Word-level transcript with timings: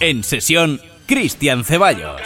En 0.00 0.24
sesión, 0.24 0.80
Cristian 1.06 1.64
Ceballos. 1.64 2.20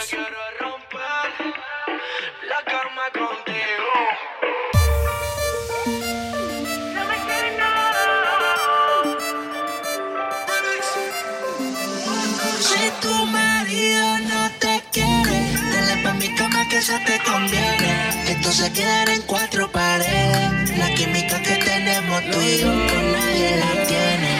Eso 16.81 16.93
te 17.05 17.19
conviene. 17.19 18.09
Esto 18.27 18.51
se 18.51 18.73
queda 18.73 19.13
en 19.13 19.21
cuatro 19.27 19.71
paredes. 19.71 20.77
La 20.79 20.91
química 20.95 21.39
que 21.43 21.55
tenemos 21.57 22.23
tú 22.31 22.41
y 22.41 22.57
yo 22.57 22.71
con 22.71 23.11
nadie 23.11 23.55
la 23.57 23.71
tiene. 23.85 24.33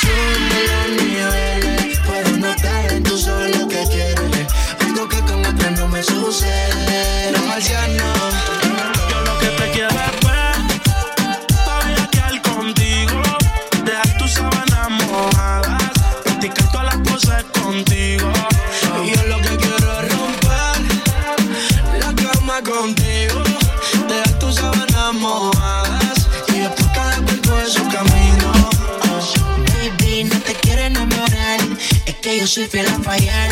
Sube 0.00 0.58
los 0.68 1.02
niveles, 1.02 1.81
tu 3.12 3.18
solo 3.18 3.46
lo 3.48 3.68
que 3.68 3.84
quieres. 3.90 4.46
Algo 4.80 5.08
que 5.08 5.20
con 5.20 5.44
otra 5.44 5.70
no 5.72 5.88
me 5.88 6.02
sucede. 6.02 7.32
Los 7.32 7.44
marcianos. 7.46 8.18
Yo 9.10 9.20
lo 9.22 9.38
que 9.38 9.48
te 9.48 9.70
quiero 9.72 10.21
yo 32.42 32.48
soy 32.48 32.66
fiel 32.66 32.88
a 32.88 32.98
fallar. 32.98 33.50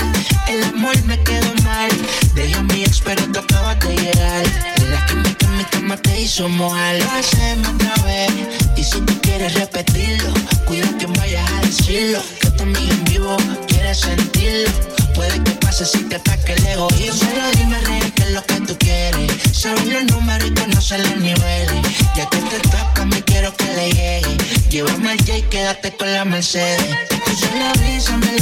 El 0.48 0.64
amor 0.64 1.00
me 1.04 1.16
quedó 1.22 1.54
mal, 1.62 1.90
dejé 2.34 2.54
a 2.54 2.62
mi 2.64 2.82
ex 2.82 3.00
pero 3.00 3.22
tú 3.32 3.38
acabas 3.38 3.78
de 3.78 3.94
llegar. 3.94 4.42
La 4.90 5.06
química 5.06 5.46
en 5.46 5.58
mi 5.58 5.64
cama 5.64 5.96
te 5.96 6.20
hizo 6.20 6.48
mojar, 6.48 6.96
lo 6.96 7.10
hacemos 7.12 7.68
otra 7.68 7.94
vez. 8.04 8.32
Y 8.76 8.82
si 8.82 9.00
tú 9.02 9.20
quieres 9.20 9.54
repetirlo, 9.54 10.34
cuida 10.66 10.88
que 10.98 11.06
vayas 11.06 11.48
a 11.52 11.60
decirlo. 11.60 12.20
Que 12.40 12.50
tu 12.50 12.62
amiga 12.64 12.92
en 12.94 13.04
vivo 13.04 13.36
quiere 13.68 13.94
sentirlo. 13.94 14.72
Puede 15.14 15.40
que 15.44 15.52
pase 15.52 15.86
si 15.86 16.02
te 16.08 16.16
ataque 16.16 16.54
el 16.54 16.66
egoísmo. 16.66 17.12
Solo 17.12 17.50
dime, 17.58 17.80
rey, 17.82 18.12
qué 18.16 18.22
es 18.24 18.30
lo 18.32 18.44
que 18.44 18.60
tú 18.66 18.76
quieres. 18.76 19.30
Sabes 19.52 19.86
los 19.86 20.04
números 20.06 20.48
y 20.48 20.54
conoces 20.54 20.98
los 20.98 21.16
niveles. 21.16 21.80
Ya 22.16 22.28
que 22.28 22.38
te 22.38 22.58
toca, 22.68 23.04
me 23.04 23.22
quiero 23.22 23.54
que 23.54 23.66
le 23.66 23.92
llegue. 23.92 24.36
Llévame 24.68 25.10
al 25.12 25.18
J, 25.18 25.48
quédate 25.48 25.96
con 25.96 26.12
la 26.12 26.24
Mercedes. 26.24 26.80
Escucha 27.10 27.54
la 27.56 27.72
me 28.16 28.40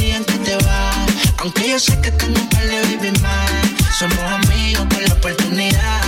Aunque 1.39 1.71
yo 1.71 1.79
sé 1.79 2.01
que 2.01 2.11
tengo 2.11 2.41
un 2.41 2.49
par 2.49 2.65
de 2.67 2.81
baby 2.83 3.13
más. 3.21 3.51
Somos 3.99 4.19
amigos 4.19 4.87
con 4.93 5.03
la 5.05 5.15
oportunidad 5.15 6.01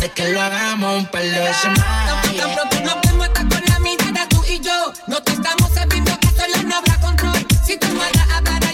de 0.00 0.10
que 0.10 0.28
lo 0.30 0.40
hagamos 0.40 0.98
un 1.00 1.06
par 1.06 1.22
de 1.22 1.38
veces 1.40 1.70
más. 1.76 2.06
Tan 2.36 2.54
pronto 2.54 2.80
nos 2.80 3.00
vemos 3.02 3.26
hasta 3.26 3.40
con 3.40 3.62
la 3.68 3.78
mirada 3.80 4.26
tú 4.28 4.42
y 4.48 4.60
yo. 4.60 4.92
No 5.06 5.22
te 5.22 5.32
estamos 5.32 5.70
sabiendo 5.74 6.18
que 6.20 6.28
solo 6.28 6.62
no 6.64 6.76
habrá 6.76 6.98
control. 7.00 7.46
Si 7.66 7.76
tu 7.76 7.88
mala 7.88 8.26
hablará 8.34 8.67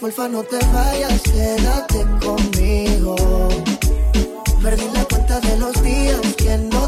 porfa 0.00 0.28
no 0.28 0.42
te 0.42 0.58
vayas, 0.72 1.20
quédate 1.20 2.06
conmigo. 2.24 3.16
Perdí 4.62 4.88
la 4.94 5.04
cuenta 5.04 5.40
de 5.40 5.58
los 5.58 5.82
días 5.82 6.20
que 6.38 6.56
no 6.56 6.79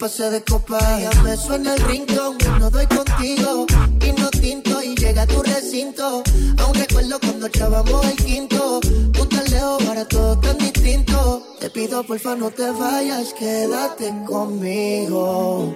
pasé 0.00 0.30
de 0.30 0.42
copa. 0.42 0.80
Ya 0.98 1.10
me 1.22 1.36
suena 1.36 1.74
el 1.74 1.82
rincón, 1.82 2.38
no 2.58 2.70
doy 2.70 2.86
contigo. 2.86 3.66
Y 4.06 4.20
no 4.20 4.30
tinto 4.30 4.82
y 4.82 4.96
llega 4.96 5.22
a 5.22 5.26
tu 5.26 5.42
recinto. 5.42 6.22
Aún 6.58 6.74
recuerdo 6.74 7.20
cuando 7.20 7.46
echábamos 7.46 8.06
el 8.06 8.16
quinto. 8.16 8.80
Tú 9.12 9.26
tan 9.26 9.44
lejos, 9.50 9.86
ahora 9.86 10.04
todo 10.06 10.38
tan 10.38 10.56
distinto. 10.56 11.42
Te 11.60 11.68
pido 11.68 12.02
porfa 12.04 12.34
no 12.34 12.50
te 12.50 12.70
vayas, 12.70 13.34
quédate 13.34 14.12
conmigo. 14.26 15.74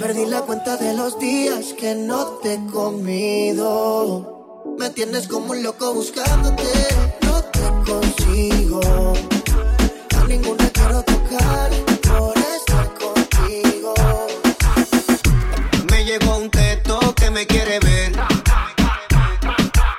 Perdí 0.00 0.26
la 0.26 0.42
cuenta 0.42 0.76
de 0.76 0.94
los 0.94 1.18
días 1.18 1.74
que 1.78 1.94
no 1.94 2.24
te 2.42 2.54
he 2.54 2.66
comido. 2.66 4.74
Me 4.78 4.90
tienes 4.90 5.28
como 5.28 5.52
un 5.52 5.62
loco 5.62 5.94
buscándote, 5.94 6.64
no 7.22 7.42
te 7.44 7.90
consigo. 7.90 8.59
quiere 17.50 17.78
ver. 17.80 18.12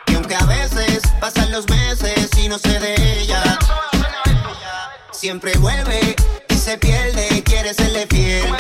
Y 0.08 0.16
aunque 0.16 0.36
a 0.36 0.46
veces 0.46 1.02
pasan 1.20 1.52
los 1.52 1.68
meses 1.70 2.30
y 2.38 2.48
no 2.48 2.58
sé 2.58 2.80
de 2.80 3.22
ella, 3.22 3.60
siempre 5.12 5.58
vuelve 5.58 6.16
y 6.50 6.56
se 6.56 6.78
pierde, 6.78 7.44
quiere 7.44 7.74
serle 7.74 8.08
fiel. 8.08 8.54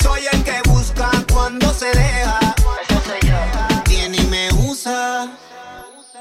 Soy 0.00 0.26
el 0.32 0.44
que 0.44 0.60
busca 0.68 1.10
cuando 1.32 1.72
se 1.72 1.86
deja. 1.86 2.54
Viene 3.86 4.18
y 4.18 4.26
me 4.26 4.52
usa 4.52 5.28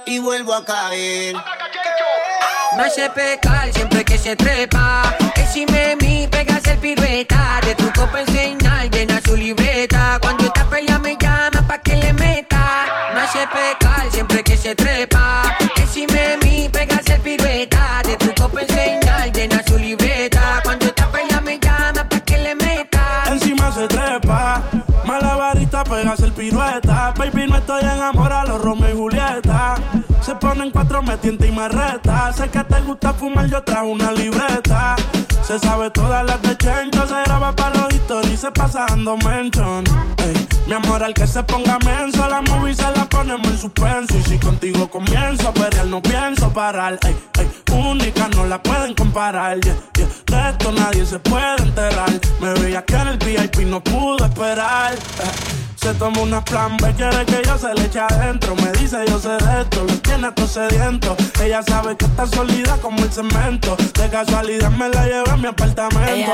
y 0.06 0.20
vuelvo 0.20 0.54
a 0.54 0.64
caer. 0.66 1.36
Me 2.78 2.84
hace 2.84 3.10
pecar 3.10 3.74
siempre 3.74 4.06
que 4.06 4.20
se 4.20 4.36
trepa. 4.36 5.16
Que 5.34 5.48
si 5.48 5.66
me 5.66 5.96
mi 5.96 6.28
pegas 6.28 6.64
el 6.68 6.78
pirueta. 6.78 7.60
De 7.66 7.74
tu 7.74 7.92
copa 7.92 8.22
enseñar, 8.22 8.88
llena 8.92 9.20
su 9.26 9.36
libreta. 9.36 10.20
Cuando 10.22 10.44
esta 10.46 10.64
pelea 10.70 11.00
me 11.00 11.18
llama 11.20 11.68
pa' 11.68 11.80
que 11.80 11.96
le 11.96 12.14
meta. 12.14 12.86
Me 13.16 13.22
hace 13.22 13.48
pecar 13.48 14.12
siempre 14.12 14.44
que 14.44 14.56
se 14.56 14.76
trepa. 14.76 15.58
Que 15.76 15.88
si 15.88 16.06
me 16.06 16.38
mi 16.44 16.70
pegas 16.70 17.08
el 17.08 17.20
pirueta. 17.22 18.04
De 18.04 18.16
tu 18.16 18.32
copa 18.40 18.62
enseñar, 18.62 19.32
llena 19.32 19.64
su 19.68 19.80
libreta. 19.80 20.62
Cuando 20.64 20.86
esta 20.86 21.12
pelea 21.12 21.42
me 21.42 21.58
llama 21.60 22.08
pa' 22.08 22.20
que 22.20 22.38
le 22.38 22.54
meta. 22.54 23.24
Encima 23.32 23.72
se 23.72 23.88
trepa, 23.88 24.62
malabarista 25.04 25.84
pegas 25.84 26.20
el 26.20 26.32
pirueta. 26.32 27.12
Baby, 27.18 27.48
no 27.48 27.58
estoy 27.58 27.82
en 27.82 28.02
amor 28.02 28.32
a 28.32 28.46
los 28.46 28.62
Romeo 28.62 28.90
y 28.92 28.96
Julieta. 28.96 29.37
Se 30.48 30.54
ponen 30.54 30.72
cuatro, 30.72 31.04
me 31.04 31.18
tienta 31.18 31.46
y 31.46 31.52
me 31.52 31.68
reta. 31.68 32.32
Sé 32.32 32.48
que 32.48 32.64
te 32.64 32.80
gusta 32.80 33.12
fumar, 33.12 33.50
yo 33.50 33.62
trajo 33.64 33.88
una 33.88 34.14
libreta. 34.14 34.96
Se 35.46 35.60
sabe 35.60 35.90
todas 35.90 36.26
las 36.26 36.42
de 36.42 36.56
Chencho, 36.56 37.06
se 37.06 37.22
graba 37.26 37.54
para 37.54 37.82
los 37.82 37.94
historias 37.94 38.40
se 38.40 38.52
pasa 38.52 38.86
dando 38.88 39.18
mention. 39.18 39.84
Mi 40.66 40.74
amor, 40.74 41.04
al 41.04 41.14
que 41.14 41.28
se 41.28 41.44
ponga 41.44 41.78
menso, 41.80 42.30
la 42.30 42.42
movie 42.44 42.74
se 42.74 42.90
la 42.96 43.04
ponemos 43.10 43.46
en 43.46 43.58
suspenso. 43.58 44.18
Y 44.18 44.24
si 44.24 44.40
contigo 44.40 44.90
comienzo 44.90 45.50
a 45.50 45.54
pelear, 45.54 45.88
no 45.88 46.02
pienso 46.02 46.50
parar. 46.54 46.98
Ey, 47.06 47.18
ey, 47.40 47.50
única, 47.74 48.30
no 48.30 48.46
la 48.46 48.64
pueden 48.64 48.94
comparar. 48.94 49.60
De 49.60 49.72
esto 50.50 50.72
nadie 50.72 51.06
se 51.06 51.20
puede 51.20 51.62
enterar. 51.62 52.10
Me 52.40 52.54
veía 52.54 52.86
que 52.86 52.96
en 52.96 53.08
el 53.10 53.18
VIP 53.18 53.68
no 53.68 53.84
pudo 53.84 54.24
esperar. 54.24 54.96
Se 55.80 55.94
toma 55.94 56.22
una 56.22 56.44
plan 56.44 56.76
B, 56.78 56.94
quiere 56.96 57.26
que 57.26 57.42
yo 57.46 57.58
se 57.58 57.74
le 57.74 57.86
eche 57.86 58.00
adentro. 58.00 58.56
Me 58.56 58.72
dice 58.74 58.98
yo 59.08 59.20
sé 59.20 59.30
de 59.30 59.62
esto, 59.62 59.84
lo 59.84 59.94
tiene 60.00 60.32
todo 60.32 60.48
sediento. 60.48 61.16
Ella 61.42 61.62
sabe 61.64 61.96
que 61.96 62.06
está 62.06 62.26
sólida 62.28 62.78
como 62.82 63.04
el 63.04 63.12
cemento. 63.12 63.78
De 63.94 64.10
casualidad 64.10 64.72
me 64.72 64.90
la 64.90 65.06
llevo 65.06 65.30
a 65.32 65.38
mi 65.38 65.48
apartamento. 65.48 66.32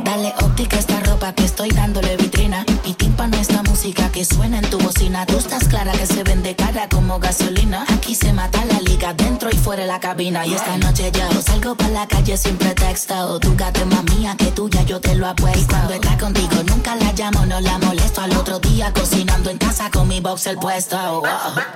Dale 0.00 0.34
óptica 0.42 0.76
a 0.76 0.80
esta 0.80 1.00
ropa 1.00 1.32
que 1.32 1.44
estoy 1.44 1.70
dándole 1.70 2.16
vitrina 2.16 2.64
Y 2.84 2.94
tímpano 2.94 3.36
esta 3.36 3.62
música 3.62 4.10
que 4.10 4.24
suena 4.24 4.58
en 4.58 4.70
tu 4.70 4.78
bocina 4.78 5.26
Tú 5.26 5.38
estás 5.38 5.68
clara 5.68 5.92
que 5.92 6.06
se 6.06 6.22
vende 6.22 6.54
cara 6.54 6.88
como 6.88 7.18
gasolina 7.18 7.84
Aquí 7.88 8.14
se 8.14 8.32
mata 8.32 8.64
la 8.64 8.80
liga 8.80 9.14
dentro 9.14 9.48
y 9.50 9.56
fuera 9.56 9.82
de 9.82 9.88
la 9.88 10.00
cabina 10.00 10.46
Y 10.46 10.54
esta 10.54 10.76
noche 10.78 11.10
yo 11.12 11.42
salgo 11.42 11.74
para 11.74 11.90
la 11.90 12.06
calle 12.06 12.36
sin 12.36 12.56
pretexto 12.56 13.40
Tu 13.40 13.56
gato 13.56 13.84
más 13.86 14.04
mía 14.04 14.34
que 14.36 14.46
tuya, 14.46 14.82
yo 14.82 15.00
te 15.00 15.14
lo 15.14 15.26
apuesto 15.26 15.60
Y 15.60 15.64
cuando 15.64 15.94
está 15.94 16.18
contigo 16.18 16.62
nunca 16.66 16.96
la 16.96 17.12
llamo, 17.12 17.46
no 17.46 17.60
la 17.60 17.78
molesto 17.78 18.20
Al 18.20 18.36
otro 18.36 18.58
día 18.58 18.85
cocinando 18.92 19.50
en 19.50 19.58
casa 19.58 19.90
con 19.90 20.08
mi 20.08 20.20
boxer 20.20 20.56
puesto 20.56 20.96
oh. 20.96 21.22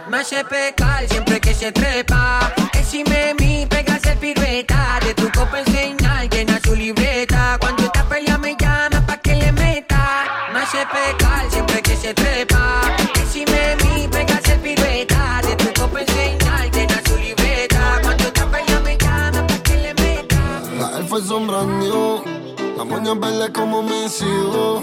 Me 0.08 0.18
hace 0.18 0.44
pecar 0.44 1.08
siempre 1.08 1.40
que 1.40 1.54
se 1.54 1.72
trepa. 1.72 2.52
Que 2.72 2.84
si 2.84 3.04
me 3.04 3.34
mi 3.34 3.66
pegas 3.66 4.04
el 4.04 4.18
pirueta. 4.18 4.98
De 5.04 5.14
tu 5.14 5.30
copa 5.32 5.60
enseñar, 5.60 6.28
llena 6.28 6.60
su 6.62 6.74
libreta. 6.74 7.56
Cuando 7.60 7.84
esta 7.84 8.04
pelea 8.04 8.38
me 8.38 8.56
llama 8.56 9.04
pa' 9.06 9.16
que 9.18 9.34
le 9.34 9.52
meta. 9.52 10.24
Me 10.52 10.60
hace 10.60 10.86
pecar 10.86 11.50
siempre 11.50 11.82
que 11.82 11.96
se 11.96 12.14
trepa. 12.14 12.82
Que 13.14 13.24
si 13.26 13.44
me 13.46 13.76
mi 13.84 14.08
pegas 14.08 14.46
el 14.48 14.60
pirueta. 14.60 15.40
De 15.42 15.56
tu 15.56 15.80
copa 15.80 16.00
enseñar, 16.00 16.70
llena 16.70 17.02
su 17.06 17.16
libreta. 17.16 18.00
Cuando 18.02 18.24
esta 18.24 18.46
pelea 18.46 18.80
me 18.80 18.96
llama 18.96 19.46
pa' 19.46 19.62
que 19.62 19.76
le 19.76 19.94
meta. 19.94 20.62
La 20.78 20.98
él 20.98 21.04
fue 21.06 21.22
sombrando, 21.22 22.24
la 22.76 22.84
moña 22.84 23.14
verde 23.14 23.52
como 23.52 23.82
mis 23.82 24.20
hijos. 24.22 24.82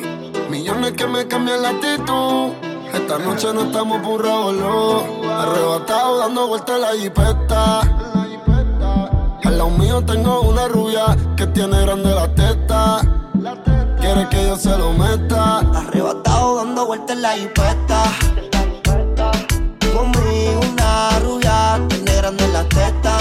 Millones 0.57 0.93
que 0.93 1.05
me 1.05 1.27
cambian 1.27 1.61
la 1.61 1.69
actitud. 1.69 2.51
Esta 2.91 3.19
noche 3.19 3.53
no 3.53 3.65
estamos 3.65 4.01
burrados, 4.01 4.55
no. 4.55 5.29
Arrebatado 5.31 6.17
dando 6.17 6.47
vueltas 6.47 6.79
la 6.79 6.93
jipeta. 6.99 7.81
Al 9.43 9.55
lado 9.55 9.69
mío 9.69 10.03
tengo 10.03 10.41
una 10.41 10.67
rubia 10.67 11.15
que 11.35 11.45
tiene 11.45 11.79
grande 11.83 12.09
la 12.09 12.27
teta. 12.33 13.01
Quiere 13.99 14.27
que 14.29 14.47
yo 14.47 14.55
se 14.55 14.75
lo 14.75 14.93
meta. 14.93 15.59
Arrebatado 15.59 16.55
dando 16.55 16.87
vueltas 16.87 17.17
la 17.17 17.33
jipeta. 17.33 18.03
Conmigo 19.93 20.59
una 20.71 21.19
rubia, 21.19 21.79
tiene 21.87 22.15
grande 22.15 22.47
la 22.47 22.63
teta. 22.63 23.17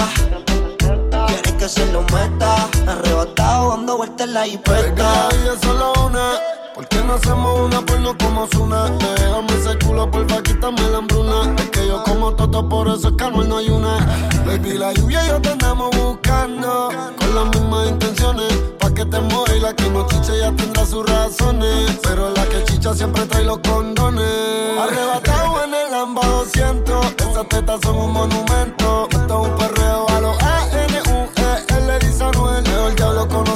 Quiere 1.27 1.55
que 1.55 1.69
se 1.69 1.85
lo 1.91 2.01
meta. 2.01 2.67
Arrebatado 2.87 3.69
dando 3.69 3.97
vueltas 3.97 4.27
la 4.27 4.43
jipeta. 4.45 5.29
solo 5.61 5.93
una. 6.03 6.56
¿Por 6.77 6.87
qué 6.89 7.01
no 7.01 7.13
hacemos 7.15 7.59
una 7.59 7.81
porno 7.83 8.15
como 8.19 8.45
Zuna? 8.53 8.83
Déjame 9.15 9.47
ese 9.59 9.79
culo, 9.79 10.11
porfa, 10.11 10.43
quítame 10.43 10.79
la 10.91 10.99
hambruna. 10.99 11.55
Es 11.57 11.69
que 11.71 11.87
yo 11.87 12.03
como 12.03 12.35
toto, 12.35 12.69
por 12.69 12.87
eso 12.87 13.07
es 13.07 13.15
que 13.15 13.23
al 13.23 13.49
no 13.49 13.57
hay 13.57 13.69
una. 13.69 13.97
Baby, 14.45 14.77
la 14.77 14.93
lluvia 14.93 15.25
y 15.25 15.27
yo 15.29 15.41
te 15.41 15.49
andamos 15.49 15.89
buscando. 15.97 16.89
Con 17.17 17.33
las 17.33 17.45
mismas 17.45 17.87
intenciones. 17.87 18.53
Pa' 18.77 18.93
que 18.93 19.05
te 19.05 19.19
mojes 19.21 19.57
y 19.57 19.59
la 19.59 19.73
que 19.73 19.89
no 19.89 20.05
chicha 20.05 20.35
ya 20.39 20.51
tendrá 20.51 20.85
sus 20.85 21.03
razones. 21.09 21.97
Pero 22.03 22.29
la 22.29 22.45
que 22.45 22.63
chicha 22.65 22.93
siempre 22.93 23.25
trae 23.25 23.43
los 23.43 23.57
condones. 23.57 24.79
Arrebatado 24.79 25.63
en 25.63 25.73
el 25.73 25.89
Lamba 25.89 26.27
200. 26.27 27.05
Esas 27.17 27.49
tetas 27.49 27.79
son 27.81 27.97
un 27.97 28.13
monumento. 28.13 29.07
Esto 29.09 29.41
es 29.41 29.49
un 29.49 29.57
perreo 29.57 30.07
a 30.09 30.21
los 30.21 30.43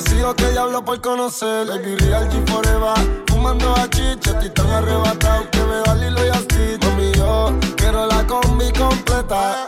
conocido 0.02 0.36
que 0.36 0.52
diablo 0.52 0.84
por 0.84 1.00
conocer. 1.02 1.68
Baby 1.68 1.96
Real 1.98 2.28
G 2.30 2.48
Forever. 2.50 3.24
Fumando 3.28 3.74
a 3.76 3.90
chicha, 3.90 4.32
estoy 4.32 4.50
tan 4.50 4.70
arrebatado 4.70 5.50
que 5.52 5.60
me 5.60 5.76
da 5.86 5.96
Lilo 5.96 6.26
y 6.26 6.30
Asti. 6.30 6.78
Mami, 6.82 7.12
yo 7.14 7.54
quiero 7.76 8.08
la 8.08 8.26
combi 8.26 8.72
completa. 8.72 9.68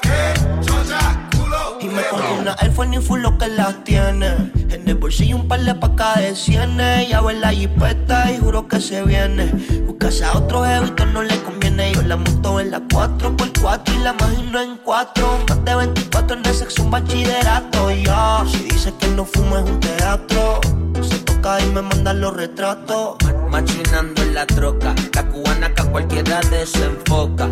Me 1.93 2.01
pongo 2.05 2.41
una 2.41 2.55
Air 2.59 2.71
Force 2.71 3.01
full 3.01 3.21
lo 3.21 3.37
que 3.37 3.47
las 3.49 3.83
tiene. 3.83 4.51
En 4.69 4.87
el 4.87 4.95
bolsillo 4.95 5.35
un 5.35 5.47
par 5.47 5.59
de 5.59 5.75
pacas 5.75 6.17
de 6.17 6.35
cienes. 6.35 7.07
Ya 7.07 7.19
en 7.19 7.39
la 7.39 7.49
jipeta 7.49 8.31
y 8.31 8.39
juro 8.39 8.67
que 8.67 8.81
se 8.81 9.03
viene. 9.03 9.51
Buscase 9.85 10.25
a 10.25 10.35
otro 10.35 10.63
jevito 10.63 11.05
no 11.05 11.21
le 11.21 11.37
conviene. 11.43 11.93
Yo 11.93 12.01
la 12.01 12.15
monto 12.15 12.59
en 12.59 12.71
la 12.71 12.79
4x4 12.79 13.95
y 13.95 14.03
la 14.03 14.15
imagino 14.19 14.61
en 14.61 14.77
4. 14.77 15.39
Más 15.47 15.65
de 15.65 15.75
24 15.75 16.37
en 16.37 16.45
el 16.45 16.55
sexo 16.55 16.83
un 16.83 16.89
bachillerato. 16.89 17.89
Si 18.47 18.63
dice 18.63 18.91
que 18.99 19.07
no 19.09 19.23
fumo 19.25 19.57
es 19.57 19.63
un 19.63 19.79
teatro. 19.79 20.61
Se 21.01 21.19
toca 21.19 21.61
y 21.61 21.65
me 21.67 21.83
mandan 21.83 22.21
los 22.21 22.35
retratos. 22.35 23.17
Machinando 23.51 24.23
en 24.23 24.33
la 24.33 24.47
troca, 24.47 24.95
la 25.13 25.23
cubana 25.27 25.71
que 25.75 25.81
a 25.83 25.85
cualquiera 25.85 26.41
desenfoca. 26.49 27.49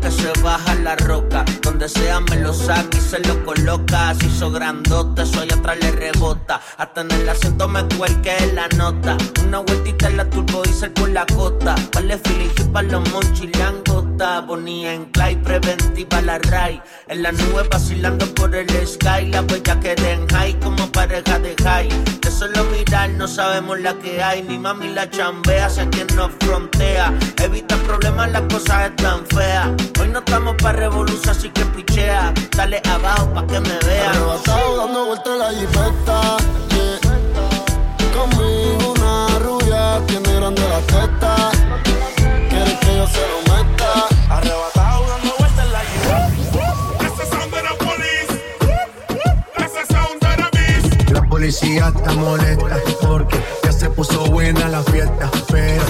Que 0.00 0.10
se 0.10 0.32
baja 0.42 0.74
la 0.76 0.94
roca. 0.96 1.44
Donde 1.62 1.88
sea 1.88 2.20
me 2.20 2.36
lo 2.36 2.52
saca 2.52 2.96
y 2.96 3.00
se 3.00 3.18
lo 3.20 3.44
coloca. 3.44 4.14
Si 4.14 4.26
hizo 4.26 4.50
grandote, 4.50 5.22
allá 5.22 5.54
atrás 5.54 5.78
le 5.80 5.90
rebota. 5.90 6.60
Hasta 6.76 7.00
en 7.00 7.10
el 7.10 7.28
asiento 7.28 7.66
me 7.66 7.82
cuelque 7.96 8.34
la 8.54 8.68
nota. 8.76 9.16
Una 9.44 9.58
vueltita 9.60 10.08
en 10.08 10.16
la 10.18 10.30
turbo 10.30 10.62
diesel 10.62 10.92
por 10.92 11.08
la 11.10 11.26
costa. 11.26 11.74
Vale 11.92 12.18
filichi 12.18 12.64
para 12.64 12.88
los 12.88 13.10
monchis 13.10 13.56
langota. 13.58 14.40
Bonía 14.42 14.94
en 14.94 15.06
clay, 15.06 15.36
preventiva 15.36 16.20
la 16.22 16.38
ray. 16.38 16.80
En 17.08 17.22
la 17.22 17.32
nube 17.32 17.66
vacilando 17.70 18.26
por 18.34 18.54
el 18.54 18.68
sky. 18.86 19.26
La 19.32 19.42
huella 19.42 19.80
que 19.80 19.94
den 19.96 20.26
high 20.28 20.58
como 20.60 20.77
pareja 20.98 21.38
de 21.38 21.54
high. 21.62 21.88
De 22.22 22.30
solo 22.30 22.64
mirar 22.72 23.10
no 23.10 23.28
sabemos 23.28 23.78
la 23.78 23.94
que 23.94 24.20
hay. 24.20 24.42
Ni 24.42 24.58
mami 24.58 24.88
la 24.88 25.08
chambea, 25.08 25.70
sé 25.70 25.88
quien 25.90 26.08
nos 26.16 26.30
frontea. 26.40 27.14
Evita 27.44 27.76
problemas, 27.88 28.32
las 28.32 28.42
cosas 28.52 28.90
están 28.90 29.24
feas. 29.26 29.68
Hoy 30.00 30.08
no 30.08 30.18
estamos 30.18 30.56
para 30.60 30.78
revolución, 30.86 31.30
así 31.36 31.48
que 31.50 31.64
pichea. 31.66 32.34
Dale 32.56 32.82
abajo 32.94 33.32
pa' 33.32 33.46
que 33.46 33.60
me 33.60 33.78
vean. 33.86 34.16
Arrebatado 34.16 34.76
dando 34.78 35.06
vueltas 35.06 35.38
la 35.42 35.50
jipeta. 35.58 36.20
Conmigo 38.16 38.94
una 38.96 39.38
rubia 39.38 39.80
tiene 40.08 40.30
grande 40.34 40.64
la 40.74 40.80
teta. 40.92 41.32
Quiere 42.50 42.78
que 42.80 42.96
yo 42.98 43.06
se 43.06 43.24
lo 43.32 43.38
meta. 43.50 43.90
Arrebatado 44.30 44.67
policía 51.48 51.88
está 51.96 52.12
molesta 52.12 52.76
porque 53.00 53.42
ya 53.64 53.72
se 53.72 53.88
puso 53.88 54.26
buena 54.26 54.68
la 54.68 54.82
fiesta, 54.82 55.30
pero 55.50 55.82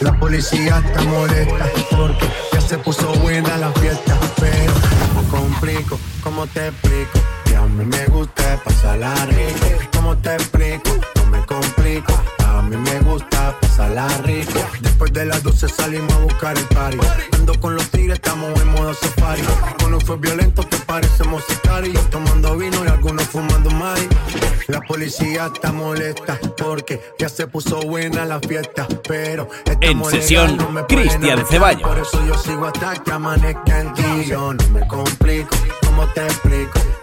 la 0.00 0.18
policía 0.18 0.82
está 0.84 1.02
molesta 1.02 1.70
porque 1.92 2.26
ya 2.52 2.60
se 2.60 2.78
puso 2.78 3.12
buena 3.22 3.58
la 3.58 3.70
fiesta, 3.74 4.18
pero 4.40 4.72
¿cómo 5.14 5.28
complico? 5.28 6.00
¿Cómo 6.24 6.44
te 6.48 6.66
explico? 6.66 7.20
Que 7.44 7.54
a 7.54 7.62
mí 7.62 7.84
me 7.84 8.06
gusta 8.06 8.60
pasarla 8.64 9.14
rico. 9.26 9.88
¿Cómo 9.92 10.16
te 10.16 10.34
explico? 10.34 10.90
No 11.14 11.26
me 11.26 11.46
complico. 11.46 12.39
Mí 12.70 12.76
me 12.76 13.00
gusta 13.00 13.58
pasarla 13.60 14.06
rico. 14.18 14.60
Después 14.80 15.12
de 15.12 15.24
las 15.24 15.42
12 15.42 15.68
salimos 15.68 16.12
a 16.12 16.18
buscar 16.20 16.56
el 16.56 16.64
party. 16.66 16.98
Ando 17.32 17.58
con 17.58 17.74
los 17.74 17.90
tigres, 17.90 18.14
estamos 18.14 18.48
en 18.60 18.68
modo 18.68 18.94
safari. 18.94 19.42
Cuando 19.80 19.98
fue 19.98 20.16
violento, 20.18 20.62
que 20.68 20.76
parecemos 20.76 21.42
sicario. 21.48 21.98
Tomando 22.12 22.56
vino 22.56 22.84
y 22.84 22.88
algunos 22.88 23.24
fumando 23.24 23.72
mari. 23.72 24.06
La 24.68 24.80
policía 24.82 25.50
está 25.52 25.72
molesta 25.72 26.38
porque 26.56 27.02
ya 27.18 27.28
se 27.28 27.48
puso 27.48 27.80
buena 27.80 28.24
la 28.24 28.38
fiesta, 28.38 28.86
pero 29.08 29.48
en 29.80 30.04
sesión 30.04 30.56
Cristian 30.86 31.44
Ceballos. 31.46 31.82
Por 31.82 31.98
eso 31.98 32.24
yo 32.24 32.38
sigo 32.38 32.66
hasta 32.66 32.94
que 33.02 33.10
amanezca 33.10 33.80
en 33.80 33.92
ti. 33.94 34.24
Yo 34.28 34.54
no 34.54 34.68
me 34.68 34.86
complico, 34.86 35.56
¿cómo 35.84 36.06
te 36.10 36.24
explico? 36.24 36.78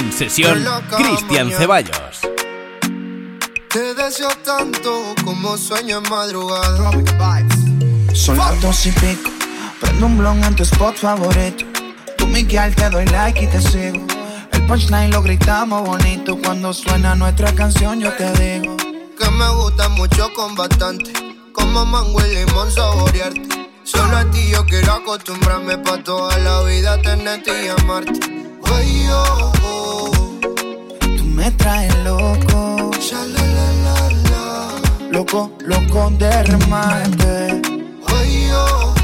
En 0.00 0.10
sesión 0.14 0.64
Cristian 0.96 1.50
Ceballos. 1.50 2.20
Te 3.68 3.92
deseo 3.92 4.30
tanto 4.42 5.14
como 5.22 5.58
sueño 5.58 5.98
en 5.98 6.08
madrugada. 6.08 6.90
Son 8.14 8.38
las 8.38 8.58
dos 8.62 8.86
y 8.86 8.92
pico. 8.92 9.30
Prendo 9.78 10.06
un 10.06 10.16
blon 10.16 10.42
en 10.42 10.56
tu 10.56 10.62
spot 10.62 10.96
favorito. 10.96 11.66
Tú, 12.16 12.26
Miguel, 12.28 12.74
te 12.74 12.88
doy 12.88 13.04
like 13.08 13.44
y 13.44 13.46
te 13.46 13.60
sigo. 13.60 14.06
El 14.52 14.64
punchline 14.64 15.10
lo 15.10 15.20
gritamos 15.20 15.86
bonito. 15.86 16.38
Cuando 16.42 16.72
suena 16.72 17.14
nuestra 17.14 17.54
canción, 17.54 18.00
yo 18.00 18.10
te 18.14 18.32
digo. 18.40 18.78
Que 18.78 19.30
me 19.30 19.50
gusta 19.50 19.90
mucho 19.90 20.32
con 20.32 20.54
bastante. 20.54 21.12
Como 21.52 21.84
mango 21.84 22.24
y 22.24 22.36
limón 22.36 22.72
saborearte. 22.72 23.42
Solo 23.84 24.16
a 24.16 24.24
ti 24.30 24.48
yo 24.50 24.64
quiero 24.64 24.92
acostumbrarme 24.92 25.76
pa' 25.76 26.02
toda 26.02 26.38
la 26.38 26.62
vida 26.62 27.02
tenerte 27.02 27.66
y 27.66 27.68
amarte. 27.68 28.18
Oh, 28.62 29.52
oh. 29.52 29.59
Me 31.30 31.50
traes 31.52 31.94
loco. 32.04 32.90
Loco, 35.10 35.50
loco 35.66 36.10
de 36.18 36.42
remate. 36.44 37.60
Oh, 38.08 38.94
oh. 38.94 38.99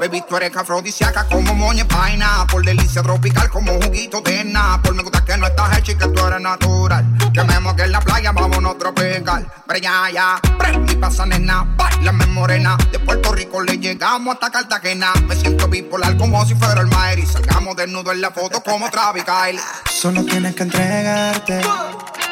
Baby, 0.00 0.24
tú 0.26 0.34
eres 0.38 0.56
afrodisíaca 0.56 1.26
como 1.26 1.54
moña 1.54 1.86
paina. 1.86 2.46
Por 2.50 2.64
delicia 2.64 3.02
tropical 3.02 3.50
como 3.50 3.74
juguito 3.74 4.22
de 4.22 4.50
Por 4.82 4.94
me 4.94 5.02
gusta 5.02 5.22
que 5.22 5.36
no 5.36 5.46
estás 5.46 5.76
hecha 5.76 5.92
y 5.92 5.94
que 5.94 6.08
tú 6.08 6.26
eres 6.26 6.40
natural. 6.40 7.04
Que 7.34 7.44
me 7.44 7.60
moque 7.60 7.82
en 7.82 7.92
la 7.92 8.00
playa, 8.00 8.32
vámonos 8.32 8.78
tropical. 8.78 9.46
Para 9.66 9.76
allá, 9.76 10.10
ya. 10.10 10.40
Prende 10.58 10.94
y 10.94 10.96
pasa 10.96 11.26
nena, 11.26 11.66
bailame 11.76 12.24
morena. 12.28 12.78
De 12.90 12.98
Puerto 12.98 13.30
Rico 13.34 13.60
le 13.60 13.76
llegamos 13.76 14.32
hasta 14.36 14.50
Cartagena. 14.50 15.12
Me 15.28 15.36
siento 15.36 15.68
bipolar 15.68 16.16
como 16.16 16.46
si 16.46 16.54
fuera 16.54 16.80
el 16.80 16.86
Maer. 16.86 17.18
Y 17.18 17.26
salgamos 17.26 17.76
desnudo 17.76 18.10
en 18.12 18.22
la 18.22 18.30
foto 18.30 18.62
como 18.62 18.88
Travis 18.88 19.24
Kyle. 19.24 19.60
Solo 19.92 20.24
tienes 20.24 20.54
que 20.54 20.62
entregarte. 20.62 21.60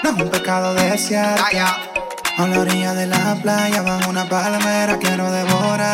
No 0.03 0.09
es 0.09 0.23
un 0.23 0.31
pecado 0.31 0.73
desearte. 0.73 1.61
A 2.39 2.47
la 2.47 2.61
orilla 2.61 2.95
de 2.95 3.07
la 3.09 3.35
playa, 3.43 3.83
bajo 3.83 4.09
una 4.09 4.27
palmera, 4.27 4.97
quiero 4.99 5.31
devorarte. 5.31 5.88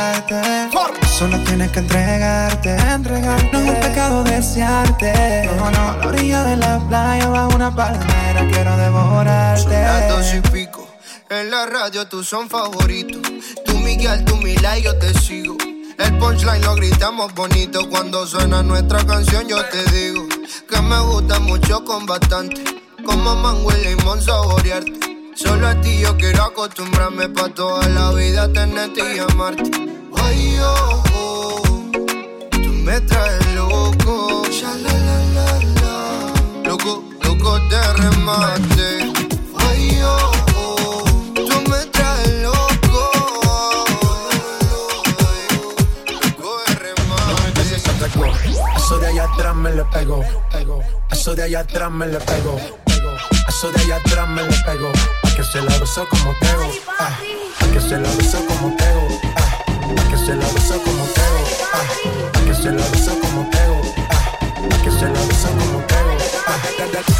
Solo 1.16 1.38
tienes 1.44 1.70
que 1.70 1.78
entregarte, 1.78 2.76
entregarte. 2.76 3.50
No 3.52 3.58
es 3.60 3.68
un 3.68 3.80
pecado 3.80 4.24
desearte. 4.24 5.48
No, 5.56 5.70
no, 5.70 5.90
a 5.90 5.96
la 5.98 6.08
orilla 6.08 6.42
de 6.42 6.56
la 6.56 6.80
playa, 6.88 7.28
bajo 7.28 7.54
una 7.54 7.72
palmera, 7.72 8.44
quiero 8.50 8.76
devorarte. 8.76 9.62
Son 9.62 9.72
las 9.72 10.08
dos 10.08 10.34
y 10.34 10.40
pico. 10.50 10.88
En 11.30 11.52
la 11.52 11.66
radio 11.66 12.08
tú 12.08 12.24
son 12.24 12.50
favoritos. 12.50 13.22
Tú 13.64 13.78
Miguel, 13.78 14.24
tú 14.24 14.36
Mila 14.38 14.76
y 14.76 14.82
yo 14.82 14.98
te 14.98 15.14
sigo. 15.14 15.56
El 15.98 16.18
punchline 16.18 16.62
lo 16.62 16.74
gritamos 16.74 17.32
bonito. 17.32 17.88
Cuando 17.88 18.26
suena 18.26 18.64
nuestra 18.64 19.06
canción 19.06 19.46
yo 19.46 19.64
te 19.66 19.84
digo. 19.92 20.26
Que 20.68 20.82
me 20.82 20.98
gusta 20.98 21.38
mucho 21.38 21.84
con 21.84 22.06
bastante. 22.06 22.64
Como 23.06 23.36
mango 23.36 23.70
y 23.70 23.84
limón 23.84 24.20
saborearte. 24.20 25.30
Solo 25.36 25.68
a 25.68 25.80
ti 25.80 26.00
yo 26.00 26.16
quiero 26.16 26.42
acostumbrarme 26.42 27.28
pa' 27.28 27.50
toda 27.50 27.88
la 27.88 28.10
vida 28.10 28.52
tenerte 28.52 29.14
y 29.14 29.20
amarte. 29.20 29.83
Ay, 30.24 30.58
oh, 30.62 31.02
tú 32.50 32.70
me 32.84 33.00
traes 33.02 33.46
loco. 33.54 34.42
Loco, 36.64 37.04
loco 37.22 37.58
de 37.68 37.92
remate. 37.94 39.12
Ay, 39.58 40.00
oh, 40.04 40.32
tú 41.34 41.70
me 41.70 41.84
traes 41.92 42.42
loco. 42.42 43.10
Loco 46.10 46.48
de 46.66 46.74
remate. 46.74 47.62
Eso 48.76 48.98
de 48.98 49.06
allá 49.06 49.24
atrás 49.24 49.54
me 49.54 49.70
le 49.70 49.84
pegó. 49.84 50.24
Eso 51.10 51.34
de 51.34 51.42
allá 51.44 51.60
atrás 51.60 51.90
me 51.90 52.06
le 52.06 52.18
pegó. 52.20 52.56
Eso 53.48 53.70
de 53.72 53.80
allá 53.82 53.96
atrás 53.96 54.28
me 54.28 54.42
le 54.42 54.56
pegó. 54.64 54.90
A 55.22 55.36
que 55.36 55.44
se 55.44 55.60
la 55.60 55.78
besó 55.78 56.06
como 56.08 56.34
tego. 56.40 56.70
Ah, 56.98 57.18
a 57.60 57.66
que 57.72 57.80
se 57.80 57.98
la 57.98 58.10
besó 58.16 58.44
como 58.46 58.74
tego. 58.76 59.43
A 59.96 60.08
que 60.10 60.16
se 60.16 60.34
la 60.34 60.46
besó 60.52 60.82
como 60.82 61.04
tego. 61.06 61.40
Ah, 61.72 61.78
a 62.34 62.40
que 62.44 62.54
se 62.54 62.70
la 62.70 62.86
besó 62.88 63.18
como 63.20 63.48
tego. 63.50 63.82
Ah, 64.10 64.74
a 64.74 64.82
que 64.82 64.90
se 64.90 65.06
la 65.08 65.20
besó 65.28 65.48
como 65.48 65.78
tego. 65.86 66.12
Ah, 66.46 66.58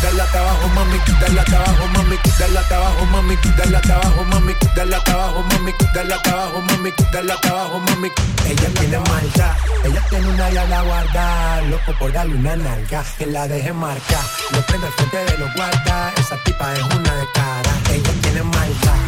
dale, 0.02 0.22
hasta 0.22 0.38
abajo, 0.40 0.68
mami, 0.68 0.98
hasta 1.38 1.56
abajo, 1.56 1.86
mami, 1.94 2.16
dale 2.38 2.58
hasta 2.58 2.76
abajo, 2.76 3.04
mami, 3.06 3.34
dale 3.56 3.76
hasta 3.76 3.94
abajo, 3.94 4.24
mami, 4.24 4.54
dale 4.76 4.94
hasta 4.94 5.12
abajo, 5.14 5.44
mami, 5.50 5.72
dale 5.94 6.14
hasta 6.14 6.32
abajo, 6.32 6.60
mami, 6.60 6.92
dale 7.12 7.32
hasta 7.32 7.50
abajo, 7.50 7.80
mami. 7.80 8.08
Ella 8.46 8.68
tiene 8.78 8.98
maldad, 8.98 9.56
ella 9.84 10.02
tiene 10.10 10.28
una 10.28 10.50
llave 10.50 10.74
a 10.74 10.82
guardar, 10.82 11.62
loco 11.64 11.92
por 11.98 12.12
darle 12.12 12.34
una 12.34 12.56
nalga, 12.56 13.04
que 13.18 13.26
la 13.26 13.48
deje 13.48 13.72
marcar, 13.72 14.24
lo 14.52 14.60
prende 14.66 14.86
al 14.86 14.92
frente 14.92 15.16
de 15.16 15.38
los 15.38 15.54
guardas, 15.54 16.12
esa 16.18 16.36
tipa 16.44 16.72
es 16.74 16.82
una 16.82 17.14
de 17.14 17.26
cara, 17.32 17.72
ella 17.90 18.12
tiene 18.22 18.42
maldad, 18.42 18.98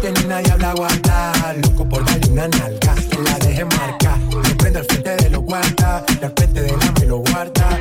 ella 0.00 0.12
tiene 0.12 0.26
una 0.26 0.42
llave 0.42 0.64
a 0.64 0.74
guardar, 0.74 1.56
loco 1.62 1.88
por 1.88 2.04
darle 2.04 2.30
una 2.30 2.48
nalga, 2.48 2.94
que 3.10 3.22
la 3.22 3.38
deje 3.38 3.64
marcar, 3.64 4.18
lo 4.32 4.56
prende 4.56 4.78
al 4.78 4.84
frente 4.84 5.16
de 5.16 5.30
los 5.30 5.42
guardas, 5.42 6.04
y 6.20 6.24
al 6.24 6.32
frente 6.36 6.62
de 6.62 6.76
la 6.76 6.92
me 6.92 7.06
lo 7.06 7.18
guarda, 7.18 7.77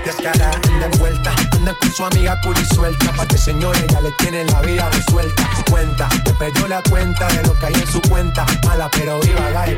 su 1.96 2.06
amiga 2.06 2.40
curi 2.42 2.66
suelta. 2.66 3.12
Pa' 3.14 3.28
que 3.28 3.38
señores 3.38 3.86
ya 3.92 4.02
le 4.02 4.12
tienen 4.14 4.48
la 4.48 4.62
vida 4.62 4.90
resuelta. 4.92 5.44
Cuenta, 5.70 6.08
te 6.24 6.34
perdió 6.34 6.68
la 6.68 6.82
cuenta 6.84 7.28
de 7.28 7.44
lo 7.44 7.54
que 7.60 7.66
hay 7.66 7.74
en 7.74 7.88
su 7.88 8.02
cuenta. 8.02 8.46
Mala 8.66 8.90
pero 8.92 9.20
viva, 9.20 9.50
la 9.52 9.66
de 9.66 9.78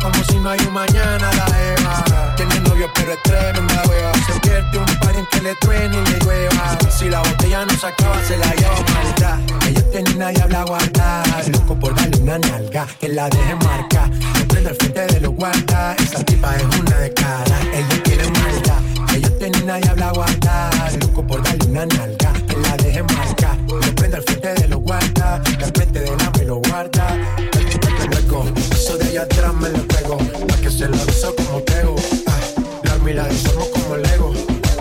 como 0.00 0.22
si 0.24 0.38
no 0.38 0.50
hay 0.50 0.60
un 0.60 0.74
mañana, 0.74 1.30
la 1.32 1.46
Eva. 1.74 2.34
Tiene 2.36 2.60
novio 2.60 2.90
pero 2.94 3.12
es 3.12 3.22
tremenda 3.22 3.82
hueva. 3.88 4.12
Se 4.26 4.40
pierde 4.40 4.78
un 4.78 4.98
par 4.98 5.16
en 5.16 5.26
que 5.26 5.40
le 5.40 5.54
truene 5.56 5.96
y 5.96 6.10
le 6.10 6.18
llueva. 6.18 6.78
Si 6.90 7.08
la 7.08 7.20
botella 7.20 7.64
no 7.64 7.78
se 7.78 7.86
acaba, 7.86 8.22
se 8.24 8.36
la 8.36 8.54
lleva 8.54 8.76
maldad. 8.94 9.38
Ella 9.66 9.90
tiene 9.90 10.10
una 10.14 10.28
diabla 10.28 10.64
guardar. 10.64 11.48
Loco 11.48 11.78
por 11.78 11.94
darle 11.94 12.18
una 12.18 12.38
nalga, 12.38 12.86
que 13.00 13.08
la 13.08 13.28
deje 13.28 13.54
marca. 13.56 14.10
Me 14.34 14.44
prende 14.44 14.70
al 14.70 14.76
frente 14.76 15.06
de 15.06 15.20
los 15.20 15.32
guardas. 15.34 15.98
Esa 16.00 16.24
tipa 16.24 16.56
es 16.56 16.64
una 16.64 16.96
de 16.96 17.12
cara. 17.14 17.60
Ella 17.72 18.02
quiere 18.02 18.30
maldad. 18.30 19.14
Ella 19.14 19.38
tiene 19.38 19.62
una 19.62 19.76
diabla 19.76 20.12
guardar. 20.12 20.45
Una 21.76 21.84
nalga, 21.84 22.32
que 22.48 22.56
la 22.56 22.76
deje 22.78 23.02
marca. 23.02 23.54
Me 23.68 23.92
prende 23.92 24.16
al 24.16 24.22
frente 24.22 24.54
de 24.54 24.68
los 24.68 24.80
guardas. 24.80 25.42
Que 25.58 25.62
al 25.62 25.72
frente 25.72 26.00
de 26.00 26.16
la 26.16 26.30
me 26.30 26.44
lo 26.44 26.56
guarda. 26.56 27.18
Luego, 28.08 28.46
eso 28.70 28.96
de 28.96 29.04
allá 29.08 29.22
atrás 29.24 29.54
me 29.56 29.68
lo 29.68 29.86
pego. 29.86 30.16
Pa' 30.16 30.56
que 30.56 30.70
se 30.70 30.88
lo 30.88 30.96
beso 31.04 31.36
como 31.36 31.62
pego. 31.66 31.94
Ah, 32.28 32.40
la 32.82 32.94
mira 33.04 33.28
somos 33.30 33.68
como 33.68 33.94
Lego. 33.98 34.32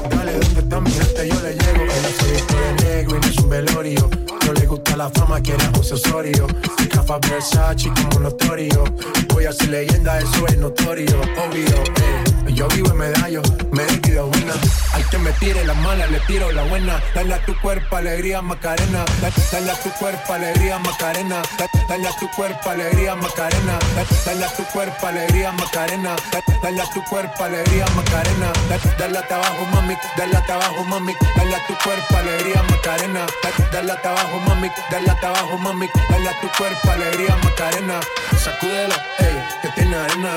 Dale, 0.10 0.40
¿dónde 0.40 0.62
está 0.62 0.80
mi 0.80 0.92
gente? 0.92 1.28
Yo 1.28 1.42
le 1.42 1.52
llego. 1.52 1.84
Ella 1.84 2.12
se 2.18 2.32
viste 2.32 2.56
de 2.56 2.84
negro 2.86 3.18
y 3.18 3.20
no 3.20 3.28
es 3.28 3.38
un 3.40 3.50
velorio. 3.50 4.10
No 4.46 4.54
le 4.54 4.66
gusta 4.66 4.96
la 4.96 5.10
fama, 5.10 5.42
quiere 5.42 5.66
a 5.66 5.72
José 5.76 5.96
Osorio. 5.96 6.48
Y 6.80 6.88
Cafa 6.88 7.20
Versace 7.30 7.92
como 7.94 8.22
notorio. 8.22 8.86
Voy 9.34 9.44
a 9.44 9.52
ser 9.52 9.68
leyenda, 9.68 10.18
eso 10.20 10.48
es 10.48 10.58
notorio. 10.58 11.20
Obvio, 11.46 11.76
eh. 11.76 12.25
Yo 12.56 12.68
vivo 12.70 12.90
en 12.92 12.98
medallo, 12.98 13.42
me 13.74 13.84
he 13.84 14.22
buena. 14.22 14.54
Al 14.94 15.10
que 15.10 15.18
me 15.18 15.32
tire 15.34 15.66
la 15.66 15.74
mala, 15.74 16.08
le 16.08 16.20
tiro 16.22 16.50
la 16.54 16.64
buena. 16.64 17.02
Dale 17.14 17.34
a 17.34 17.46
tu 17.46 17.54
cuerpo 17.60 17.98
alegría, 17.98 18.42
Macarena. 18.42 19.04
Da- 19.22 19.30
Dale 19.52 19.72
a 19.72 19.76
tu 19.84 19.90
cuerpo 20.00 20.34
alegría, 20.34 20.80
Macarena. 20.80 21.42
Da- 21.58 21.70
Dale 21.90 22.08
a 22.08 22.16
tu 22.18 22.28
cuerpo 22.32 22.70
alegría, 22.70 23.16
Macarena. 23.16 23.78
Da- 23.96 24.06
Dale 24.26 24.46
a 24.46 24.54
tu 24.56 24.64
cuerpo 24.72 25.06
alegría, 25.08 25.52
Macarena. 25.52 26.16
Da- 26.32 26.42
Dale 26.64 26.82
a 26.82 26.86
tu 26.94 27.04
cuerpo 27.04 27.44
alegría, 27.44 27.86
Macarena. 27.94 28.54
Da- 28.70 28.96
Dale 29.00 29.18
a 29.20 29.36
abajo, 29.36 29.66
mami. 29.74 29.96
Dale 30.18 30.38
a 30.38 30.56
abajo, 30.56 30.84
mami. 30.86 31.14
Dale 31.36 31.56
a 31.56 31.68
tu 31.68 31.74
cuerpo 31.84 32.16
alegría, 32.18 32.64
Macarena. 32.70 33.26
Da- 33.44 33.70
Dale 33.74 33.92
a 33.92 34.10
abajo, 34.10 34.40
mami. 34.48 34.70
Dale 34.90 35.10
a 35.10 35.28
abajo, 35.28 35.58
mami. 35.58 35.90
Dale 36.10 36.30
a 36.30 36.40
tu 36.40 36.48
cuerpo 36.58 36.90
alegría, 36.92 37.36
Macarena. 37.44 38.00
Sacúdelo, 38.44 38.96
ey, 39.20 39.44
que 39.62 39.68
tiene 39.76 39.96
arena. 39.98 40.32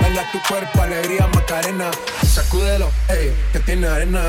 Dale 0.00 0.20
a 0.20 0.30
tu 0.32 0.38
cuerpo 0.48 0.82
alegría, 0.82 1.26
Macarena. 1.28 1.61
Sacúdelo, 1.62 2.90
ey, 3.08 3.32
que 3.52 3.60
tiene 3.60 3.86
arena. 3.86 4.20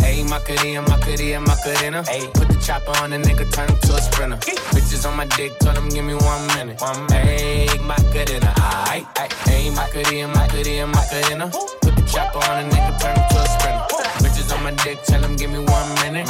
Hey, 0.00 0.24
Macarena, 0.24 0.80
ah, 0.80 0.82
Macarena, 0.88 1.40
Macarena. 1.40 2.02
Hey, 2.04 2.30
put 2.32 2.48
the 2.48 2.54
chopper 2.64 2.96
on 3.02 3.10
the 3.10 3.18
nigga, 3.18 3.44
turn 3.52 3.68
him 3.68 3.78
to 3.80 3.94
a 3.94 4.00
sprinter. 4.00 4.36
Bitches 4.72 5.06
on 5.06 5.16
my 5.18 5.26
dick, 5.36 5.58
told 5.58 5.76
him 5.76 5.90
give 5.90 6.04
me 6.04 6.14
one 6.14 6.46
minute. 6.56 6.80
One 6.80 7.06
Hey, 7.10 7.66
Macarena, 7.82 8.54
aight, 8.88 9.06
aight. 9.16 9.32
Hey, 9.46 9.68
Macarena, 9.68 10.28
Macarena, 10.28 10.86
Macarena. 10.86 11.50
Put 11.82 11.96
the 11.96 12.02
chopper 12.10 12.38
on 12.50 12.68
the 12.70 12.74
nigga, 12.74 13.00
turn 13.00 13.16
him 13.16 13.23
my 14.64 14.70
dick, 14.82 15.02
tell 15.04 15.22
him 15.22 15.36
give 15.36 15.50
me 15.50 15.58
one 15.58 15.88
minute. 16.00 16.26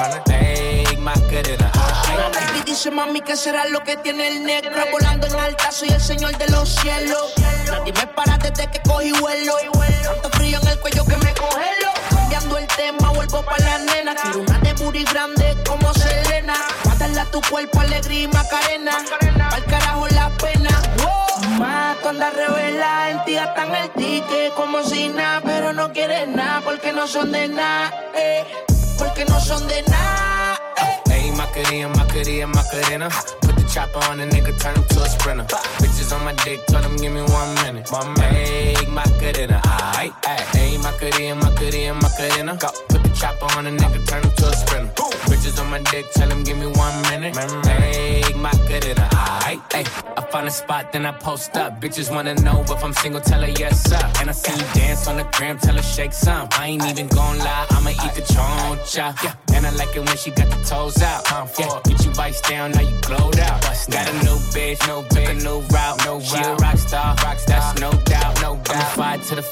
Dice 2.66 2.90
mami 2.90 3.20
que 3.20 3.36
será 3.36 3.66
lo 3.68 3.80
que 3.84 3.96
tiene 3.98 4.26
el 4.26 4.42
negro 4.42 4.82
Volando 4.90 5.26
en 5.28 5.34
alta, 5.36 5.70
soy 5.70 5.90
el 5.90 6.00
señor 6.00 6.36
de 6.36 6.48
los 6.48 6.68
cielos. 6.68 7.32
Nadie 7.66 7.92
me 7.92 8.06
para 8.08 8.36
desde 8.38 8.68
que 8.70 8.80
cogí 8.82 9.12
vuelo. 9.12 9.54
Tanto 10.02 10.30
frío 10.30 10.58
en 10.60 10.68
el 10.68 10.80
cuello 10.80 11.04
que 11.04 11.16
me 11.16 11.32
congelo. 11.34 11.90
Cambiando 12.10 12.58
el 12.58 12.66
tema, 12.66 13.10
vuelvo 13.10 13.42
pa' 13.42 13.58
la 13.58 13.78
nena. 13.78 14.14
Quiero 14.16 14.40
una 14.40 14.58
de 14.58 14.72
booty 14.74 15.04
grande 15.04 15.56
como 15.64 15.94
Selena. 15.94 16.54
Matarle 16.86 17.20
a 17.20 17.24
tu 17.26 17.40
cuerpo, 17.42 17.80
alegría 17.80 18.22
y 18.22 18.28
macarena. 18.28 18.96
Al 19.52 19.64
carajo 19.66 20.08
la 20.08 20.28
pena 20.30 20.74
Mato 22.04 22.10
anda 22.10 22.30
revela, 22.30 23.10
en 23.10 23.24
ti 23.24 23.32
gastan 23.32 23.74
el 23.74 23.88
ticket 23.92 24.52
como 24.52 24.82
si 24.82 25.08
nada 25.08 25.40
Pero 25.42 25.72
no 25.72 25.90
quieres 25.90 26.28
nada 26.28 26.60
porque 26.60 26.92
no 26.92 27.06
son 27.06 27.32
de 27.32 27.48
nada 27.48 27.90
eh, 28.14 28.44
Porque 28.98 29.24
no 29.24 29.40
son 29.40 29.66
de 29.68 29.82
nada 29.84 30.60
eh. 30.76 31.00
Hey, 31.08 31.30
Macarena, 31.30 31.88
Macarena, 31.88 32.46
Macarena. 32.48 33.08
Put 33.40 33.56
the 33.56 33.64
chopper 33.72 34.00
on 34.10 34.18
the 34.18 34.26
nigga, 34.26 34.52
turn 34.60 34.76
him 34.76 34.84
to 34.84 35.02
a 35.02 35.08
sprinter. 35.08 35.44
Bitches 35.78 36.14
on 36.14 36.24
my 36.24 36.34
dick, 36.44 36.66
told 36.66 36.84
him 36.84 36.96
give 36.96 37.12
me 37.12 37.22
one 37.22 37.54
minute. 37.62 37.90
One 37.90 38.12
minute. 38.14 38.34
Hey, 38.34 38.86
Macarena, 38.86 39.60
aight, 39.96 40.12
aight. 40.24 40.56
Hey, 40.56 40.76
Macarena, 40.76 41.34
Macarena, 41.36 41.94
Macarena. 41.94 42.58
Put 42.88 43.02
the 43.02 43.10
chopper 43.14 43.46
on 43.56 43.64
the 43.64 43.70
nigga, 43.70 44.06
turn 44.06 44.22
him 44.22 44.30
to 44.32 44.48
a 44.48 44.56
sprinter. 44.56 45.13
Bitches 45.44 45.60
on 45.60 45.70
my 45.70 45.78
dick, 45.90 46.10
tell 46.12 46.30
him 46.30 46.42
give 46.42 46.56
me 46.56 46.66
one 46.68 47.02
minute. 47.02 47.36
Hey, 47.66 48.22
Macarena, 48.34 49.06
aight, 49.44 49.60
aight. 49.76 49.88
I 50.16 50.22
find 50.30 50.48
a 50.48 50.50
spot, 50.50 50.90
then 50.90 51.04
I 51.04 51.12
post 51.12 51.54
up. 51.54 51.82
Bitches 51.82 52.10
wanna 52.10 52.34
know 52.36 52.62
if 52.62 52.82
I'm 52.82 52.94
single, 52.94 53.20
tell 53.20 53.42
her 53.42 53.50
yes 53.50 53.92
up. 53.92 54.20
And 54.22 54.30
I 54.30 54.32
see 54.32 54.52
you 54.52 54.66
dance 54.72 55.06
on 55.06 55.18
the 55.18 55.24
gram, 55.36 55.58
tell 55.58 55.76
her 55.76 55.82
shake 55.82 56.14
some. 56.14 56.48
I 56.52 56.68
ain't 56.68 56.86
even 56.86 57.08
gon' 57.08 57.38
lie, 57.40 57.66
I'ma 57.72 57.90
eat 57.90 58.14
the 58.14 58.22
choncha. 58.22 59.22
Yeah. 59.22 59.34
And 59.54 59.66
I 59.66 59.70
like 59.72 59.94
it 59.94 60.06
when 60.06 60.16
she 60.16 60.30
got 60.30 60.48
the 60.48 60.64
toes 60.64 61.02
out. 61.02 61.22
Yeah. 61.58 61.78
Get 61.84 62.06
you 62.06 62.12
vice 62.12 62.40
down, 62.40 62.70
now 62.70 62.80
you 62.80 62.98
glowed 63.02 63.38
out. 63.38 63.60
Got 63.90 64.08
a 64.08 64.14
new 64.24 64.38
bitch, 64.56 64.80
no 64.88 65.02
bitch, 65.02 65.13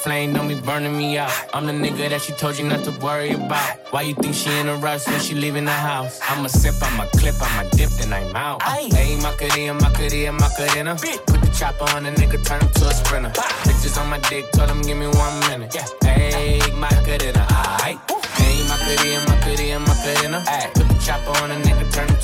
flame, 0.03 0.33
don't 0.33 0.49
be 0.49 0.59
burning 0.61 0.97
me 0.97 1.17
out. 1.17 1.31
I'm 1.55 1.67
the 1.67 1.73
nigga 1.73 2.09
that 2.11 2.21
she 2.23 2.33
told 2.33 2.59
you 2.59 2.65
not 2.67 2.83
to 2.85 2.91
worry 3.01 3.33
about. 3.33 3.79
Why 3.93 4.03
you 4.03 4.15
think 4.15 4.35
she 4.35 4.51
in 4.59 4.69
a 4.69 4.77
rush 4.77 5.07
when 5.07 5.21
she 5.21 5.35
leaving 5.35 5.65
the 5.65 5.71
house? 5.71 6.21
I'ma 6.29 6.49
sip, 6.49 6.75
I'ma 6.83 7.07
clip, 7.17 7.35
I'ma 7.41 7.69
dip, 7.71 7.91
then 7.91 8.13
I'm 8.13 8.35
out. 8.35 8.63
Hey, 8.63 9.17
Macarena, 9.21 9.75
Macarena, 9.75 10.33
Macarena. 10.33 10.97
Put 10.97 11.41
the 11.41 11.51
chopper 11.57 11.89
on 11.95 12.03
the 12.05 12.11
nigga, 12.11 12.45
turn 12.45 12.61
him 12.61 12.71
to 12.71 12.89
a 12.89 12.95
sprinter. 12.95 13.31
Bitches 13.65 14.01
on 14.01 14.09
my 14.11 14.19
dick, 14.31 14.51
told 14.53 14.71
him 14.71 14.83
give 14.83 14.99
me 14.99 15.07
one 15.07 15.41
minute. 15.49 15.75
Hey, 16.03 16.61
Macarena, 16.75 17.47
aight. 17.83 17.99
Hey, 18.39 18.59
Macarena, 18.69 19.21
Macarena, 19.29 19.79
Macarena. 19.81 20.45
Put 20.75 20.89
the 20.89 20.95
chopper 21.05 21.43
on 21.43 21.51
a 21.53 21.57
nigga, 21.57 21.93
turn 21.93 22.09
him 22.09 22.22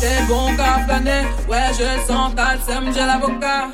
T'es 0.00 0.22
bon 0.28 0.56
qu'à 0.56 0.80
flâner, 0.86 1.24
ouais 1.46 1.68
je 1.78 2.06
sens, 2.10 2.32
t'as 2.34 2.54
le 2.54 2.92
j'ai 2.92 3.00
l'avocat. 3.00 3.68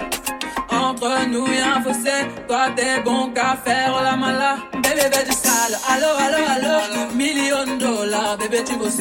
Entre 0.72 1.26
nous 1.28 1.46
y'a 1.46 1.76
un 1.76 1.82
fossé, 1.82 2.26
toi 2.48 2.66
t'es 2.74 3.00
bon 3.04 3.30
qu'à 3.30 3.56
faire 3.64 4.02
la 4.02 4.16
mala. 4.16 4.56
Bébé 4.72 5.02
fais 5.12 5.24
du 5.24 5.32
sale, 5.32 5.78
allo 5.88 6.08
allo 6.18 6.40
allo. 6.54 7.14
Million 7.14 7.64
de 7.64 7.78
dollars, 7.78 8.36
bébé 8.38 8.64
tu 8.64 8.76
bosses 8.76 8.96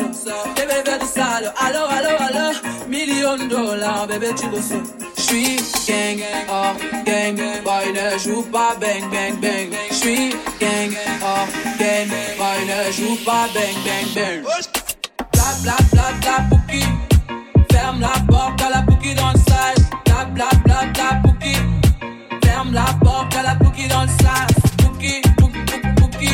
Bébé 0.56 0.84
fais 0.86 1.00
du 1.00 1.06
sale, 1.08 1.52
allo 1.60 1.80
allo 1.90 2.16
allo. 2.20 2.58
Million 2.88 3.38
de 3.38 3.48
dollars, 3.50 4.06
bébé 4.08 4.30
tu 4.40 4.46
bosses 4.48 4.74
J'suis 5.18 5.58
gang, 5.88 6.22
oh 6.50 6.78
gang, 7.06 7.42
boy 7.64 7.92
ne 7.92 8.20
joue 8.20 8.44
pas 8.44 8.76
bang 8.80 9.10
bang 9.12 9.36
bang. 9.42 9.72
J'suis 9.90 10.30
gang, 10.60 10.96
oh 11.24 11.48
gang, 11.80 12.10
boy 12.38 12.60
ne 12.68 12.92
joue 12.92 13.16
pas 13.26 13.48
bang 13.56 13.76
bang 13.84 14.14
bang. 14.14 14.44
Bla 15.34 15.50
bla 15.64 15.76
bla 15.92 16.12
bla 16.22 16.46
pouki 16.50 17.05
Ferme 17.96 18.02
la 18.02 18.20
porte 18.28 18.62
à 18.62 18.70
la 18.72 18.82
pouki 18.82 19.14
dans 19.16 19.32
le 19.32 19.38
sale 19.40 19.86
Bla 20.06 20.26
bla 20.26 20.46
bla 20.66 20.86
bla 20.94 21.22
pouki 21.24 21.56
Ferme 22.44 22.74
la 22.74 22.84
porte 23.02 23.36
à 23.38 23.44
la 23.44 23.56
pouki 23.56 23.88
dans 23.88 24.02
le 24.02 24.08
pouki, 24.84 25.22
pouki, 25.38 25.80
pouki 25.96 26.28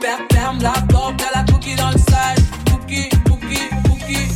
Fer- 0.00 0.20
Ferme 0.32 0.62
la 0.62 0.72
porte 0.88 1.20
à 1.22 1.38
la 1.38 1.42
pouki 1.44 1.74
dans 1.74 1.90
le 1.90 1.98
sale 1.98 2.36
Pouki, 2.66 3.08
pouki, 3.24 3.58
pouki 3.84 4.28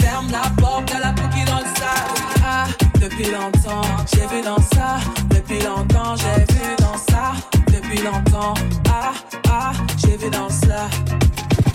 Ferme 0.00 0.30
la 0.30 0.48
porte 0.62 0.94
à 0.94 1.00
la 1.00 1.12
pouki 1.12 1.44
dans 1.44 1.58
le 1.58 1.64
sale 1.74 2.40
Ah, 2.44 2.66
depuis 3.00 3.30
longtemps, 3.32 3.82
j'ai 4.14 4.26
vu 4.28 4.42
dans 4.42 4.62
ça. 4.74 4.98
Depuis 5.30 5.58
longtemps, 5.60 6.14
j'ai 6.16 6.54
vu 6.54 6.76
dans 6.78 6.98
ça. 6.98 7.32
Depuis 7.66 8.00
longtemps, 8.02 8.54
ah, 8.90 9.12
ah, 9.50 9.72
j'ai 9.98 10.16
vu 10.16 10.30
dans 10.30 10.48
cela 10.50 10.86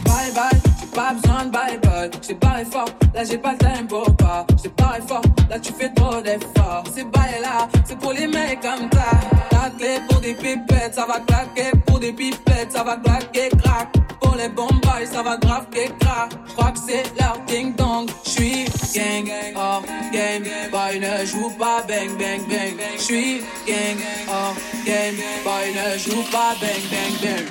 Bye 0.06 0.32
bye, 0.34 0.51
pas 0.92 1.14
besoin 1.14 1.46
de 1.46 1.52
bye 1.52 1.80
bye. 1.80 2.10
J'ai 2.28 2.34
barré 2.36 2.66
fort, 2.66 2.90
là 3.14 3.24
j'ai 3.24 3.38
pas 3.38 3.54
le 3.54 3.58
time 3.58 3.88
pour 3.88 4.16
pas. 4.16 4.46
J'ai 4.62 4.70
barré 4.70 5.02
fort, 5.08 5.22
là 5.50 5.60
tu 5.60 5.74
fais 5.74 5.90
trop 5.94 6.22
d'efforts. 6.22 6.84
C'est 6.94 7.10
bail 7.12 7.42
là, 7.42 7.68
c'est 7.86 7.98
pour 7.98 8.14
les 8.14 8.28
mecs 8.28 8.62
comme 8.62 8.90
ça. 8.94 9.12
La 9.52 9.70
clé 9.70 10.00
pour 10.10 10.20
des 10.20 10.34
pipettes, 10.34 10.96
ça 10.96 11.06
va 11.06 11.20
claquer. 11.20 11.72
Pour 11.86 12.00
des 12.00 12.14
pipettes, 12.14 12.72
ça 12.72 12.84
va 12.84 12.98
claquer, 12.98 13.50
crack. 13.64 13.90
Pour 14.22 14.36
les 14.36 14.50
bombes, 14.50 14.82
ça 15.06 15.24
va 15.24 15.38
grave 15.38 15.66
que 15.72 15.88
crack. 16.00 16.32
J'crois 16.48 16.72
que 16.72 16.80
c'est 16.88 17.04
leur 17.20 17.38
ding 17.48 17.76
dong. 17.76 18.10
J'suis 18.26 18.66
gang, 18.94 19.30
oh 19.56 19.82
game. 20.12 20.44
Boy 20.72 21.00
ne 21.00 21.26
joue 21.26 21.50
pas 21.58 21.84
bang 21.88 22.10
bang 22.18 22.42
bang. 22.48 22.76
J'suis 22.98 23.42
gang, 23.68 23.98
oh 24.30 24.54
game. 24.86 25.16
Boy 25.44 25.74
ne 25.74 25.98
joue 25.98 26.24
pas 26.32 26.56
bang 26.62 26.84
bang 26.92 27.14
bang. 27.22 27.46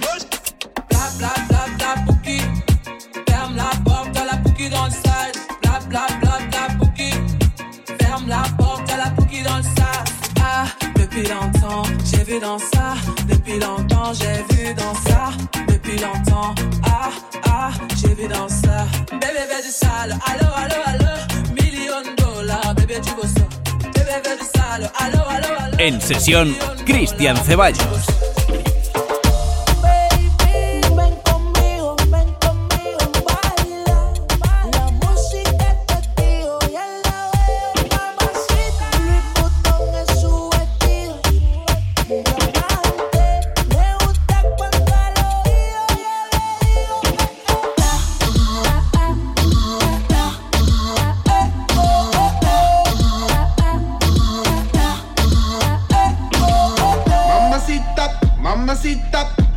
Bla 0.89 1.09
bla 1.19 1.33
bla 1.49 1.65
bla 1.79 2.03
pouki 2.07 2.41
Ferme 3.51 3.57
la 3.57 3.91
porte 3.91 4.17
à 4.17 4.25
la 4.27 4.37
pouki 4.37 4.69
dans 4.69 4.85
le 4.85 4.91
side 4.91 5.37
Bla 5.63 5.81
bla 5.89 6.07
bla 6.21 6.39
bla 6.51 6.77
pouki 6.79 7.11
Ferme 8.01 8.29
la 8.29 8.43
porte 8.57 8.91
à 8.93 8.97
la 8.97 9.11
pouki 9.11 9.43
dans 9.43 9.57
le 9.57 9.63
side 9.63 10.35
Ah 10.41 10.67
Depuis 10.97 11.23
longtemps, 11.23 11.83
j'ai 12.05 12.23
vu 12.25 12.39
dans 12.39 12.59
ça. 12.59 12.95
Depuis 13.29 13.59
longtemps, 13.59 14.13
j'ai 14.15 14.55
vu 14.55 14.75
dans 14.75 14.95
ça. 14.95 15.31
Depuis 15.67 15.99
longtemps, 15.99 16.55
ah, 16.85 17.11
ah, 17.47 17.71
j'ai 17.97 18.15
vu 18.15 18.29
dans 18.29 18.49
ça. 18.49 18.87
Bébé, 19.13 19.43
fais 19.49 19.63
du 19.63 19.71
sale. 19.71 20.17
Allo, 20.27 20.49
allo, 20.57 20.83
allo. 20.87 21.55
Million 21.61 22.03
de 22.03 22.23
dollars, 22.23 22.75
bébé, 22.77 23.01
tu 23.03 23.11
veux. 23.15 23.91
Bébé, 23.93 24.37
du 24.39 24.47
sale. 24.47 24.91
Allo, 24.99 25.23
allo, 25.29 25.49
allo. 25.59 25.97
En 25.97 26.01
sesión, 26.01 26.55
Cristian 26.87 27.35
Ceballos. 27.45 28.40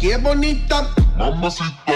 Qué 0.03 0.17
bonita. 0.17 0.89
Mamacita. 1.17 1.92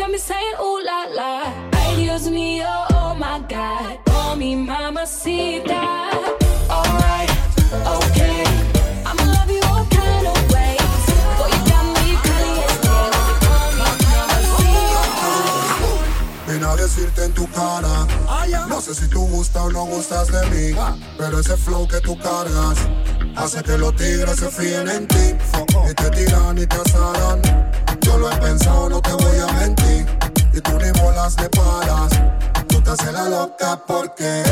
Got 0.00 0.10
me 0.10 0.18
saying 0.18 0.56
ooh 0.62 0.80
la 0.82 1.04
la. 1.14 1.30
Ay 1.72 1.96
Dios 1.96 2.22
mío, 2.30 2.66
oh 2.94 3.14
my 3.14 3.38
God. 3.48 4.00
You 16.50 16.56
me 16.56 16.64
a 16.64 16.76
decirte 16.76 17.24
en 17.24 17.32
tu 17.32 17.46
cara. 17.48 18.06
No 18.68 18.80
sé 18.80 18.94
si 18.94 19.06
tú 19.08 19.20
gustas 19.26 19.62
o 19.62 19.70
no 19.70 19.84
gustas 19.84 20.28
de 20.28 20.46
mí. 20.46 20.76
Pero 21.18 21.40
ese 21.40 21.56
flow 21.56 21.86
que 21.86 22.00
tú 22.00 22.18
cargas 22.18 22.78
hace 23.36 23.62
que 23.62 23.76
los 23.76 23.94
tigres 23.96 24.36
se 24.36 24.50
fíen 24.50 24.88
en 24.88 25.06
ti. 25.06 25.34
Y 25.90 25.94
te 25.94 26.10
tiran 26.10 26.56
y 26.56 26.66
te 26.66 26.76
asaran. 26.76 27.89
Yo 28.10 28.18
lo 28.18 28.28
he 28.28 28.36
pensado, 28.38 28.88
no 28.88 29.00
te 29.00 29.12
voy 29.12 29.38
a 29.38 29.52
mentir. 29.52 30.04
Y 30.52 30.60
tú 30.60 30.72
ni 30.78 30.90
bolas 31.00 31.36
de 31.36 31.48
paras. 31.50 32.10
Tú 32.66 32.80
te 32.80 32.90
haces 32.90 33.12
la 33.12 33.28
loca 33.28 33.80
porque 33.86 34.42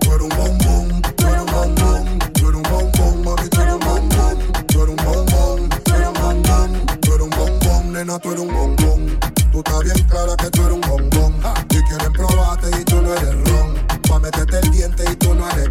tú 0.00 0.12
eres 0.12 0.22
un 0.22 0.28
bombón, 0.28 1.02
tú 1.16 1.26
eres 1.26 1.40
un 1.40 1.46
bombón, 1.46 2.18
tú 2.34 2.48
eres 2.48 2.56
un 2.56 2.62
bombón, 2.64 3.24
mami, 3.24 3.48
tú 3.48 3.60
eres 3.62 3.72
un 3.72 3.80
bombón, 3.80 4.50
tú 4.68 4.80
eres 4.80 4.90
un 4.90 4.96
bombón, 4.96 5.68
tú 5.84 5.94
eres 5.94 6.08
un 6.08 6.14
bombón, 6.14 6.86
tú 7.00 7.14
eres 7.14 7.22
un 7.22 7.30
bombón, 7.30 7.92
nena, 7.94 8.18
tú 8.18 8.28
eres 8.30 8.40
un 8.42 8.54
bombón. 8.54 9.18
Tú 9.52 9.58
estás 9.58 9.84
bien 9.84 10.06
clara 10.08 10.36
que 10.36 10.50
tú 10.50 10.62
eres 10.66 10.74
un 10.74 10.80
bombón. 10.82 11.34
Y 11.70 11.82
quieren 11.82 12.12
probarte 12.12 12.70
y 12.78 12.84
tú 12.84 13.00
no 13.00 13.14
eres 13.14 13.50
ron. 13.50 13.74
Pa' 14.06 14.18
meterte 14.18 14.58
el 14.58 14.70
diente 14.70 15.04
y 15.10 15.16
tú 15.16 15.34
no 15.34 15.48
eres 15.52 15.70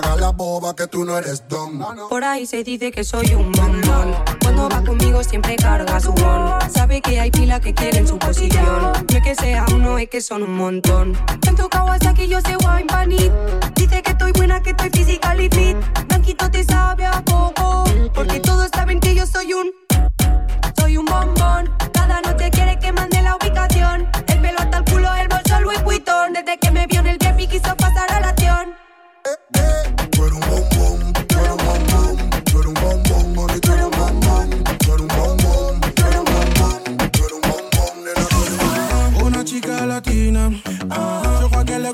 te 0.00 0.06
hagas 0.06 0.20
la 0.20 0.30
boba 0.30 0.74
que 0.74 0.86
tú 0.86 1.04
no 1.04 1.16
eres 1.18 1.44
don. 1.48 1.78
Por 2.08 2.24
ahí 2.24 2.46
se 2.46 2.64
dice 2.64 2.90
que 2.90 3.04
soy 3.04 3.34
un 3.34 3.50
mandón. 3.50 4.14
Cuando 4.42 4.68
va 4.68 4.82
conmigo 4.82 5.22
siempre 5.22 5.56
carga 5.56 6.00
su 6.00 6.12
bon. 6.12 6.58
Sabe 6.72 7.00
que 7.00 7.20
hay 7.20 7.30
pila 7.30 7.60
que 7.60 7.74
quieren 7.74 8.06
su 8.06 8.18
posición. 8.18 8.82
No 8.82 8.92
es 9.08 9.22
que 9.22 9.34
sea 9.34 9.64
uno, 9.72 9.98
es 9.98 10.08
que 10.08 10.20
son 10.20 10.42
un 10.42 10.56
montón. 10.56 11.16
Tanto 11.40 11.68
Kawasaki, 11.68 12.26
yo 12.26 12.40
sé 12.40 12.56
wine 12.56 12.86
panit. 12.86 13.32
Dice 13.74 14.02
que 14.02 14.10
estoy 14.10 14.32
buena, 14.32 14.62
que 14.62 14.70
estoy 14.70 14.90
physical 14.90 15.40
y 15.40 15.48
fit. 15.48 15.76
Blanquito 16.08 16.50
te 16.50 16.64
sabe 16.64 17.06
a 17.06 17.22
poco. 17.24 17.84
Porque 18.14 18.40
todos 18.40 18.70
saben 18.72 19.00
que 19.00 19.14
yo 19.14 19.26
soy 19.26 19.52
un 19.52 19.83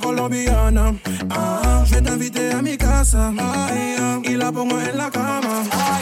colombiana. 0.00 0.94
Ah, 1.30 1.84
je 1.84 1.98
t'invite 2.00 2.38
à 2.54 2.62
mi 2.62 2.76
casa. 2.76 3.32
Y 4.24 4.36
la 4.36 4.52
pongo 4.52 4.76
en 4.76 4.96
la 4.96 5.10
cama. 5.10 5.99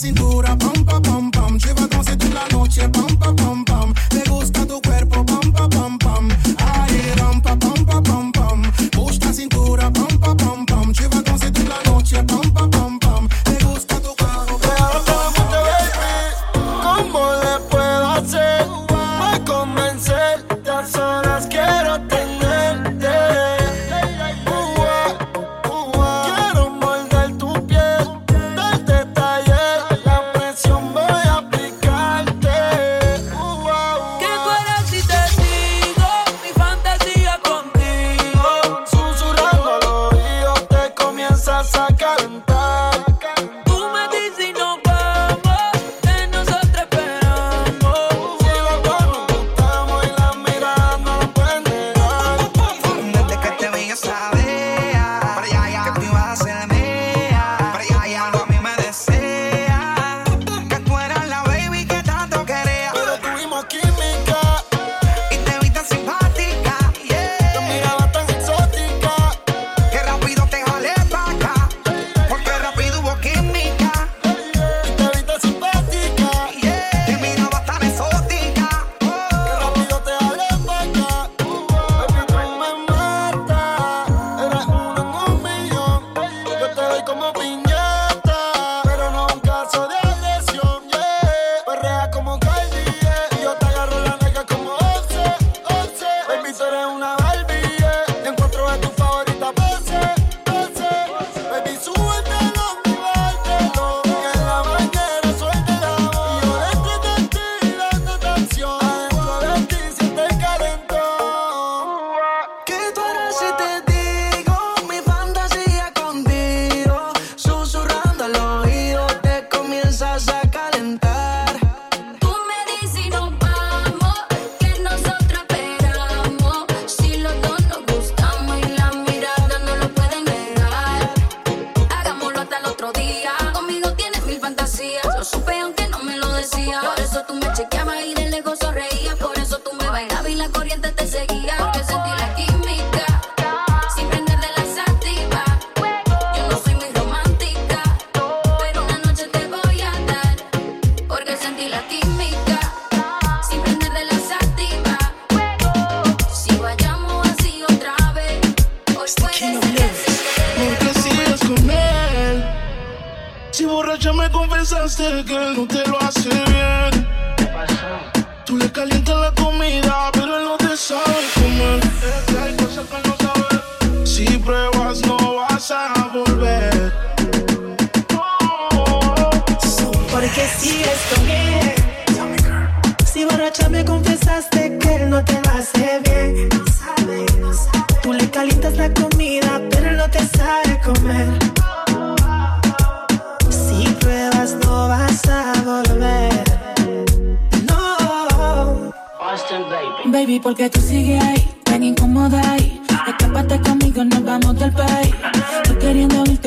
cintura 0.00 0.56
pra 0.56 0.69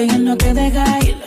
y 0.03 0.09
él 0.09 0.25
no 0.25 0.35
te 0.35 0.53
deja 0.53 0.99
ir. 0.99 1.17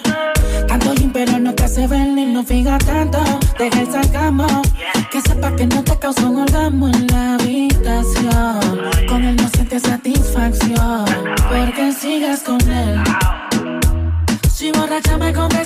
Tanto 0.69 0.95
gym, 0.95 1.11
pero 1.12 1.39
no 1.39 1.55
te 1.55 1.65
hace 1.65 1.87
venir, 1.87 2.29
no 2.29 2.43
fija 2.45 2.79
tanto. 2.79 3.19
Deja 3.59 3.81
el 3.81 3.91
sarcasmo. 3.91 4.47
Que 5.11 5.21
sepa 5.21 5.55
que 5.57 5.67
no 5.67 5.83
te 5.83 5.99
causó 5.99 6.29
un 6.29 6.41
orgasmo 6.43 6.89
en 6.89 7.07
la 7.07 7.35
habitación. 7.35 8.81
Con 9.09 9.25
él 9.25 9.37
no 9.37 9.49
sientes 9.49 9.83
satisfacción. 9.83 11.05
Porque 11.49 11.93
sigas 11.93 12.41
con 12.43 12.61
él. 12.71 13.03
Si 14.53 14.73
borracha 14.73 15.17
me 15.17 15.33
convence 15.33 15.66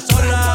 Sola. 0.00 0.54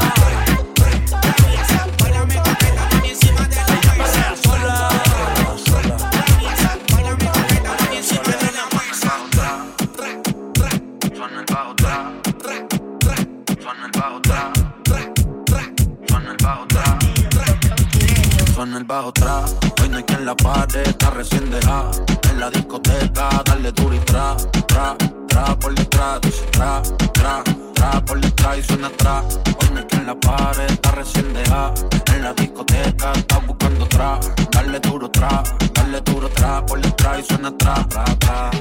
Bajo 11.49 11.75
tra, 11.75 12.11
suena 16.07 16.31
el 16.31 16.37
bajo 16.37 16.67
tra, 16.67 16.99
suena 18.53 18.77
el 18.77 18.83
bajo 18.83 19.11
tra. 19.11 19.45
Hoy 19.81 19.89
no 19.89 19.97
hay 19.97 20.03
quien 20.03 20.25
la 20.25 20.35
pare, 20.35 20.83
está 20.83 21.09
recién 21.11 21.49
dejada. 21.49 21.91
En 22.31 22.39
la 22.39 22.49
discoteca, 22.49 23.29
dale 23.45 23.71
duro 23.71 23.95
y 23.95 23.99
tra, 23.99 24.35
tra, 24.67 24.95
tra 25.27 25.59
por 25.59 25.75
detrás, 25.75 26.21
dice 26.21 26.45
tra, 26.51 26.81
tra 27.81 28.05
por 28.05 28.21
detrás 28.21 28.57
y 28.59 28.63
suena. 28.63 28.87
Hoy 28.87 29.69
no 29.73 29.79
hay 29.79 29.85
quien 29.85 30.05
la 30.05 30.15
pare, 30.19 30.65
está 30.67 30.91
recién 30.91 31.33
dejada. 31.33 31.73
En 32.13 32.23
la 32.23 32.33
discoteca, 32.33 33.11
está 33.13 33.39
buscando 33.39 33.87
tra, 33.87 34.19
dale 34.51 34.79
duro 34.79 35.09
tra, 35.09 35.43
dale 35.73 36.01
duro 36.01 36.29
tra 36.29 36.63
por 36.65 36.79
detrás 36.79 37.19
y 37.19 37.23
suena 37.23 37.51
tra, 37.57 37.75
tra. 38.19 38.51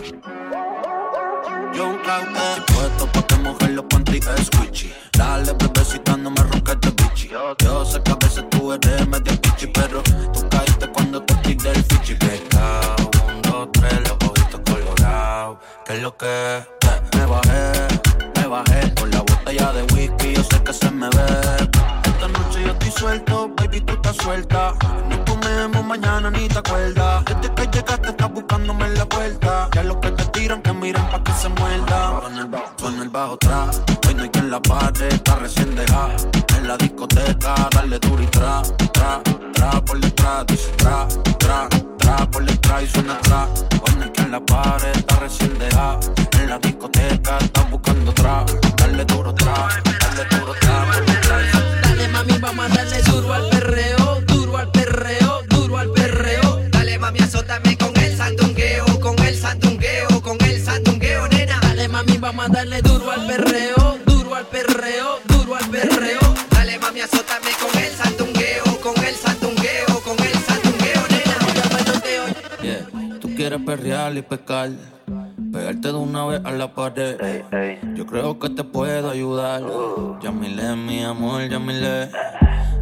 Yo 1.74 1.88
un 1.88 1.98
clown 1.98 2.35
Estoy 2.37 2.74
puesto 2.74 3.06
pa' 3.12 3.26
que 3.26 3.37
mujer 3.37 3.70
los 3.70 3.85
panty 3.85 4.16
es 4.16 4.50
Gucci 4.50 4.92
Dale 5.12 5.52
bebecita 5.52 6.16
no 6.16 6.30
me 6.30 6.42
ronques 6.42 6.80
de 6.80 6.90
bichi 6.90 7.28
Yo 7.62 7.85
sé 7.85 8.02
que 8.02 8.11
a 8.11 8.16
veces 8.16 8.44
tú 8.50 8.72
eres 8.72 9.06
medio 9.06 9.40
pichi 9.40 9.66
Pero 9.68 10.02
tú 10.02 10.48
caíste 10.48 10.88
cuando 10.88 11.22
te 11.22 11.35
tiré 11.37 11.70
el 11.70 11.85
fichi 11.85 12.14
Pescado, 12.16 13.11
un, 13.28 13.42
dos, 13.42 13.68
tres, 13.72 14.00
los 14.00 14.28
ojitos 14.28 14.61
colorados 14.66 15.59
¿Qué 15.87 15.92
es 15.94 16.02
lo 16.02 16.16
que? 16.16 16.26
Eh, 16.26 16.64
me 17.16 17.26
bajé, 17.26 17.88
me 18.35 18.46
bajé 18.48 18.89
que 20.70 20.87
se 20.87 20.90
me 20.92 21.09
ve. 21.09 21.26
Esta 22.04 22.28
noche 22.28 22.62
yo 22.64 22.72
estoy 22.72 22.90
suelto, 22.90 23.50
baby 23.56 23.80
tú 23.80 23.94
estás 23.94 24.16
suelta. 24.16 24.74
Ni 25.09 25.16
comemos 25.24 25.85
mañana 25.85 26.30
ni 26.30 26.48
te 26.48 26.59
acuerdas. 26.59 27.24
Desde 27.24 27.54
que 27.54 27.62
llegaste 27.76 28.09
estás 28.11 28.33
buscándome 28.33 28.87
en 28.87 28.94
la 28.94 29.06
puerta. 29.06 29.68
Ya 29.74 29.83
los 29.83 29.96
que 29.96 30.11
te 30.12 30.24
tiran 30.26 30.62
que 30.62 30.72
miren 30.72 31.04
pa' 31.11 31.22
que 31.24 31.33
se 31.33 31.48
muerda. 31.48 32.20
Suena 32.20 32.40
el 32.40 32.46
bajo, 32.46 32.88
el 32.88 33.09
bajo 33.09 33.35
atrás 33.35 33.83
Hoy 34.06 34.14
no 34.14 34.22
hay 34.22 34.28
quien 34.28 34.50
la 34.50 34.61
pare, 34.61 35.09
está 35.09 35.37
recién 35.37 35.74
dejada. 35.74 36.16
En 36.56 36.68
la 36.68 36.76
discoteca, 36.76 37.54
dale 37.74 37.98
duro 37.98 38.22
y 38.22 38.26
tra, 38.26 38.62
tra, 38.92 39.22
tra 39.54 39.85
por 39.85 39.98
detrás 40.00 40.46
Dice 40.46 40.70
tra, 40.76 41.09
tra, 41.38 41.68
tra 41.98 42.30
por 42.30 42.44
detrás 42.44 42.83
y 42.83 42.87
suena 42.87 43.18
tra. 43.22 43.48
Hoy 43.83 43.94
no 43.98 44.04
hay 44.04 44.11
quien 44.11 44.30
la 44.30 44.40
pare, 44.40 44.92
está 44.92 45.16
recién 45.16 45.59
dejada. 45.59 45.98
En 46.38 46.48
la 46.48 46.59
discoteca, 46.59 47.38
está 47.38 47.62
buscando 47.62 48.12
tra. 48.12 48.44
Dale 48.76 49.04
duro 49.04 49.35
tra, 49.35 49.68
vamos 62.40 62.57
a 62.57 62.61
darle 62.61 62.81
duro 62.83 63.11
al 63.11 63.26
perreo, 63.26 63.98
duro 64.07 64.35
al 64.35 64.46
perreo, 64.46 65.18
duro 65.29 65.57
al 65.57 65.68
perreo. 65.68 66.20
Dale 66.50 66.79
mami, 66.79 67.00
azótame 67.00 67.50
con 67.61 67.83
el 67.83 67.92
sandungueo, 67.92 68.81
con 68.83 69.05
el 69.05 69.14
sandungueo, 69.14 70.00
con 70.05 70.18
el 70.26 70.35
sandungueo, 70.48 71.03
nena. 71.11 71.37
Yeah. 72.62 73.18
Tú 73.20 73.35
quieres 73.35 73.61
perrear 73.61 74.16
y 74.16 74.22
pescar, 74.22 74.70
pegarte 75.53 75.88
de 75.88 75.94
una 75.94 76.24
vez 76.26 76.40
a 76.44 76.53
la 76.53 76.72
pared. 76.72 77.18
Yo 77.94 78.07
creo 78.07 78.38
que 78.38 78.48
te 78.50 78.64
puedo 78.64 79.11
ayudar. 79.11 79.62
Yamile, 80.22 80.76
mi 80.76 81.03
amor, 81.03 81.46
Yamile. 81.48 82.09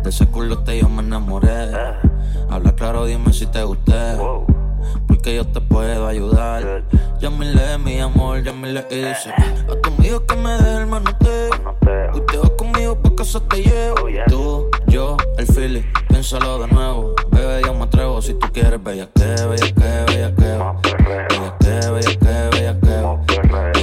De 0.03 0.11
ese 0.11 0.27
culote 0.27 0.79
yo 0.79 0.89
me 0.89 1.03
enamoré. 1.03 1.73
Habla 2.49 2.75
claro, 2.77 3.07
dime 3.07 3.33
si 3.33 3.47
te 3.47 3.63
gusté. 3.65 4.17
Porque 5.07 5.35
yo 5.35 5.47
te 5.47 5.61
puedo 5.61 6.07
ayudar. 6.07 6.85
Yamile, 7.21 7.79
mi 7.79 8.01
amor, 8.01 8.43
Yamile. 8.43 8.87
Y 8.91 8.97
dice: 8.97 9.31
A 9.31 9.81
tu 9.81 9.91
amigo 9.91 10.25
que 10.27 10.37
me 10.37 10.53
dé 10.63 10.77
el 10.79 10.87
manoteo. 10.87 11.51
Y 12.15 12.21
te 12.21 12.39
vas 12.39 12.51
conmigo 12.51 13.01
pa' 13.01 13.15
casa 13.17 13.41
te 13.41 13.63
llevo. 13.63 14.09
Tú, 14.29 14.69
yo, 14.87 15.17
el 15.39 15.47
Philly, 15.47 15.85
piénsalo 16.09 16.59
de 16.61 16.69
nuevo. 16.69 17.15
Bebé, 17.31 17.63
yo 17.65 17.75
me 17.75 17.85
atrevo. 17.85 18.21
Si 18.23 18.35
tú 18.35 18.47
quieres, 18.53 18.83
bella 18.83 19.09
que, 19.15 19.25
bella 19.25 19.75
que. 19.75 20.13
Bella 20.13 20.35
que, 20.35 20.45
bella 20.45 21.57
que, 21.59 21.91
bella 21.91 22.19
que. 22.19 22.49
Bella 22.51 23.73
que, 23.73 23.78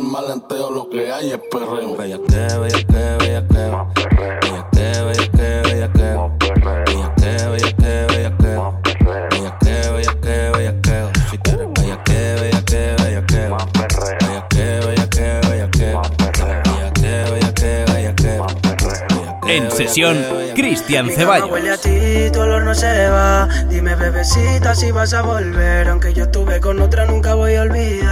lenteo, 0.00 0.70
lo 0.70 0.88
que 0.88 1.12
hay 1.12 1.32
es 1.32 1.40
perreo. 1.50 1.96
Bella 1.96 2.18
que, 2.26 2.58
bella 2.58 2.86
que, 2.86 3.16
bella 3.18 3.46
que. 3.48 3.54
Bella 4.42 4.70
que, 4.70 5.02
bella 5.02 5.28
que, 5.32 5.62
bella 5.68 5.92
que. 5.92 6.08
Bella 6.64 7.14
que, 7.16 7.30
bella 7.50 7.76
que, 7.76 8.06
bella 8.08 8.36
que. 8.38 8.52
Bella 9.04 9.58
que, 9.58 9.90
bella 9.90 10.14
que, 10.20 10.50
bella 10.50 10.74
que. 10.82 10.96
Si 11.30 11.38
quieres, 11.38 11.68
bella 11.74 12.04
que, 12.04 12.18
bella 12.40 12.62
que, 12.64 12.96
bella 13.02 13.26
que. 13.26 13.40
Bella 14.18 14.48
que, 14.48 14.64
bella 14.86 15.06
que, 15.10 15.26
bella 15.48 15.70
que. 15.70 15.88
Bella 16.70 16.92
que, 16.92 17.10
bella 17.30 17.52
que, 17.54 17.84
bella 17.92 18.14
que. 18.14 18.42
En 19.54 19.70
sesión, 19.70 20.16
Cristian 20.54 21.10
Ceballos. 21.10 21.50
huele 21.50 21.72
a 21.72 21.76
ti, 21.76 22.30
tu 22.32 22.40
olor 22.40 22.62
no 22.62 22.74
se 22.74 23.08
va. 23.08 23.48
Dime, 23.68 23.94
bebecita, 23.96 24.74
si 24.74 24.90
vas 24.92 25.12
a 25.12 25.22
volver. 25.22 25.88
Aunque 25.88 26.14
yo 26.14 26.24
estuve 26.24 26.60
con 26.60 26.80
otra, 26.80 27.04
nunca 27.04 27.34
voy 27.34 27.56
a 27.56 27.62
olvidar. 27.62 28.11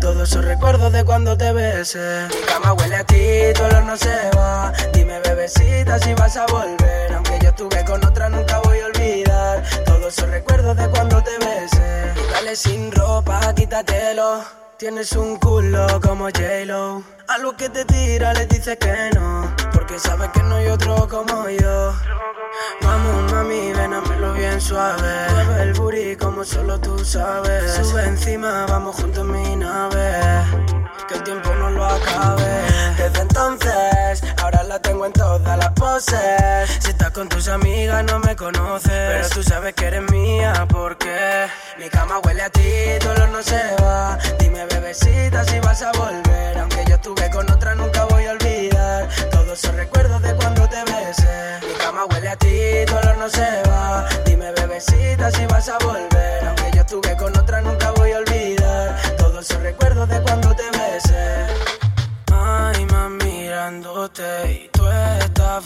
Todos 0.00 0.30
esos 0.30 0.44
recuerdos 0.44 0.92
de 0.92 1.04
cuando 1.04 1.36
te 1.36 1.52
besé. 1.52 2.26
Mi 2.28 2.46
cama 2.46 2.72
huele 2.72 2.96
a 2.96 3.04
ti, 3.04 3.52
tu 3.54 3.64
olor 3.64 3.84
no 3.84 3.96
se 3.96 4.30
va. 4.36 4.72
Dime, 4.92 5.20
bebecita, 5.20 5.98
si 5.98 6.14
vas 6.14 6.36
a 6.36 6.46
volver. 6.46 7.12
Aunque 7.12 7.38
yo 7.42 7.48
estuve 7.50 7.84
con 7.84 8.04
otra, 8.04 8.28
nunca 8.28 8.60
voy 8.64 8.80
a 8.80 8.86
olvidar. 8.86 9.62
Todos 9.84 10.18
esos 10.18 10.28
recuerdos 10.30 10.76
de 10.76 10.88
cuando 10.88 11.22
te 11.22 11.36
besé. 11.38 12.12
Dale 12.32 12.56
sin 12.56 12.92
ropa, 12.92 13.54
quítatelo. 13.54 14.42
Tienes 14.80 15.12
un 15.12 15.36
culo 15.36 16.00
como 16.00 16.24
J-Lo. 16.24 17.02
A 17.28 17.36
lo 17.36 17.54
que 17.54 17.68
te 17.68 17.84
tira 17.84 18.32
le 18.32 18.46
dices 18.46 18.78
que 18.78 19.10
no. 19.14 19.54
Porque 19.74 19.98
sabes 19.98 20.30
que 20.30 20.42
no 20.42 20.54
hay 20.54 20.68
otro 20.68 21.06
como 21.06 21.50
yo. 21.50 21.92
Vamos, 22.80 23.30
mami, 23.30 23.74
ven 23.74 23.92
hámelo 23.92 24.32
bien 24.32 24.58
suave. 24.58 25.26
Mueve 25.34 25.62
el 25.64 25.72
booty 25.74 26.16
como 26.16 26.44
solo 26.44 26.80
tú 26.80 26.98
sabes. 27.04 27.74
Sube 27.74 28.04
encima, 28.04 28.64
vamos 28.70 28.96
juntos 28.96 29.18
en 29.18 29.30
mi 29.30 29.56
nave. 29.56 30.12
Que 31.06 31.14
el 31.16 31.24
tiempo 31.24 31.54
no 31.56 31.68
lo 31.68 31.84
acabe. 31.84 32.62
Desde 32.96 33.20
entonces, 33.20 34.22
ahora 34.42 34.62
la 34.62 34.80
tengo 34.80 35.04
en 35.04 35.12
todas 35.12 35.58
las 35.58 35.72
poses. 35.72 36.70
Si 36.80 36.88
estás 36.88 37.10
con 37.10 37.28
tus 37.28 37.48
amigas, 37.48 38.02
no 38.04 38.18
me 38.20 38.34
conoces. 38.34 38.90
Pero 38.90 39.28
tú 39.28 39.42
sabes 39.42 39.74
que 39.74 39.84
eres 39.84 40.10
mía, 40.10 40.66
porque 40.70 41.48
mi 41.78 41.90
cama 41.90 42.18
huele 42.24 42.42
a 42.42 42.48
ti, 42.48 42.72
tu 43.00 43.10
olor 43.10 43.28
no 43.28 43.42
se 43.42 43.60
va. 43.82 44.18
Dime, 44.38 44.69
bebecita, 44.70 45.44
si 45.44 45.58
vas 45.60 45.82
a 45.82 45.92
volver. 45.92 46.58
Aunque 46.58 46.84
yo 46.88 46.94
estuve 46.94 47.30
con 47.30 47.50
otra, 47.50 47.74
nunca 47.74 48.04
voy 48.06 48.24
a 48.24 48.32
olvidar. 48.32 49.08
Todos 49.30 49.58
esos 49.58 49.74
recuerdos 49.74 50.22
de 50.22 50.34
cuando 50.34 50.68
te 50.68 50.82
besé. 50.84 51.58
Mi 51.66 51.74
cama 51.74 52.04
huele 52.06 52.28
a 52.28 52.36
ti, 52.36 52.84
tu 52.86 52.96
olor 52.96 53.18
no 53.18 53.28
se 53.28 53.62
va. 53.68 54.08
Dime, 54.24 54.52
bebecita, 54.52 55.30
si 55.30 55.46
vas 55.46 55.68
a 55.68 55.78
volver. 55.78 56.44
Aunque 56.48 56.70
yo 56.74 56.80
estuve 56.80 57.16
con 57.16 57.36
otra, 57.36 57.60
nunca 57.60 57.90
voy 57.92 58.12
a 58.12 58.18
olvidar. 58.18 58.96
Todos 59.18 59.50
esos 59.50 59.62
recuerdos 59.62 60.08
de 60.08 60.20
cuando 60.22 60.54
te 60.54 60.64
besé. 60.70 61.46
Ay, 62.32 62.84
más 62.86 63.10
mirándote 63.10 64.52
y 64.52 64.79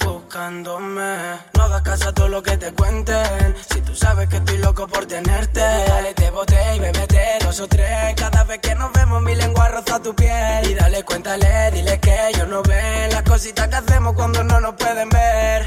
buscándome. 0.05 1.17
No 1.55 1.63
hagas 1.63 1.83
caso 1.83 2.09
a 2.09 2.13
todo 2.13 2.29
lo 2.29 2.43
que 2.43 2.57
te 2.57 2.73
cuenten. 2.73 3.55
Si 3.73 3.81
tú 3.83 3.95
sabes 3.95 4.29
que 4.29 4.37
estoy 4.37 4.59
loco 4.59 4.87
por 4.87 5.07
tenerte, 5.07 5.61
dale, 5.61 6.15
te 6.15 6.31
boté 6.31 6.77
y 6.77 6.79
bebete 6.81 7.39
dos 7.45 7.61
o 7.61 7.69
tres. 7.69 8.15
Cada 8.17 8.45
vez 8.45 8.59
que 8.61 8.75
nos 8.75 8.93
vemos, 8.93 9.23
mi 9.23 9.35
lengua 9.35 9.69
roza 9.69 10.01
tu 10.01 10.15
piel. 10.15 10.71
Y 10.71 10.75
dale, 10.75 11.03
cuéntale, 11.05 11.71
dile 11.73 12.01
que 12.01 12.29
ellos 12.29 12.49
no 12.49 12.63
ven 12.63 13.11
las 13.11 13.23
cositas 13.23 13.69
que 13.69 13.77
hacemos 13.77 14.15
cuando 14.15 14.43
no 14.43 14.61
nos 14.61 14.75
pueden 14.75 15.09
ver. 15.09 15.67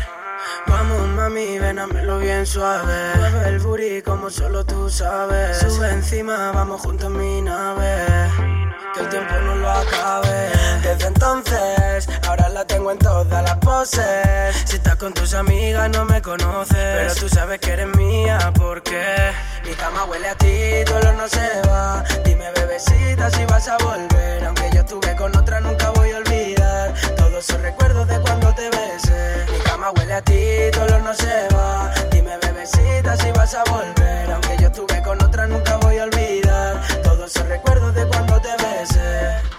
Vamos, 0.67 1.07
mami, 1.09 1.59
ven 1.59 1.79
hámelo 1.79 2.19
bien 2.19 2.45
suave. 2.45 3.15
Mueve 3.15 3.49
el 3.49 3.59
booty 3.59 4.01
como 4.01 4.29
solo 4.29 4.65
tú 4.65 4.89
sabes. 4.89 5.57
Sube 5.57 5.89
encima, 5.91 6.51
vamos 6.51 6.81
juntos 6.81 7.07
en 7.07 7.17
mi 7.17 7.41
nave. 7.41 8.05
Que 8.93 9.01
el 9.01 9.09
tiempo 9.09 9.33
no 9.35 9.55
lo 9.55 9.69
acabe. 9.69 10.49
Desde 10.81 11.07
entonces, 11.07 12.07
ahora 12.27 12.49
la 12.49 12.65
tengo 12.65 12.91
en 12.91 12.97
Si 13.83 14.75
estás 14.75 14.95
con 14.95 15.13
tus 15.13 15.33
amigas, 15.35 15.89
no 15.91 16.03
me 16.05 16.21
conoces. 16.21 16.75
Pero 16.75 17.15
tú 17.15 17.29
sabes 17.29 17.59
que 17.59 17.71
eres 17.71 17.95
mía, 17.95 18.51
porque 18.57 19.01
mi 19.63 19.71
cama 19.75 20.03
huele 20.05 20.29
a 20.29 20.35
ti, 20.35 20.83
tu 20.85 20.93
no 21.15 21.27
se 21.27 21.61
va. 21.69 22.03
Dime, 22.25 22.51
bebecita, 22.55 23.29
si 23.29 23.45
vas 23.45 23.67
a 23.67 23.77
volver. 23.77 24.45
Aunque 24.45 24.69
yo 24.73 24.79
estuve 24.81 25.15
con 25.15 25.35
otra, 25.37 25.59
nunca 25.59 25.91
voy 25.91 26.11
a 26.11 26.17
olvidar. 26.17 26.93
Todos 27.15 27.47
esos 27.47 27.61
recuerdos 27.61 28.07
de 28.07 28.19
cuando 28.19 28.53
te 28.55 28.69
besé. 28.69 29.45
Mi 29.51 29.59
cama 29.59 29.91
huele 29.91 30.13
a 30.13 30.21
ti, 30.21 30.71
tu 30.73 30.79
no 30.79 31.13
se 31.13 31.47
va. 31.55 31.93
Dime, 32.11 32.37
bebecita, 32.41 33.15
si 33.15 33.31
vas 33.31 33.53
a 33.53 33.63
volver. 33.65 34.31
Aunque 34.31 34.57
yo 34.59 34.67
estuve 34.67 35.03
con 35.03 35.21
otra, 35.23 35.45
nunca 35.45 35.77
voy 35.77 35.99
a 35.99 36.03
olvidar. 36.05 36.81
Todos 37.03 37.29
esos 37.33 37.47
recuerdos 37.47 37.93
de 37.93 38.07
cuando 38.07 38.41
te 38.41 38.51
besé. 38.51 39.56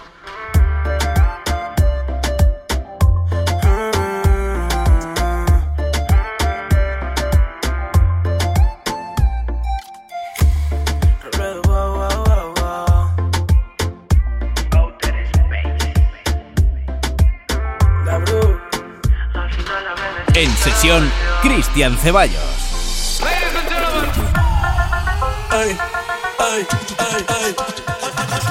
En 20.39 20.57
sesión, 20.57 21.11
Cristian 21.43 21.99
Ceballos. 21.99 22.41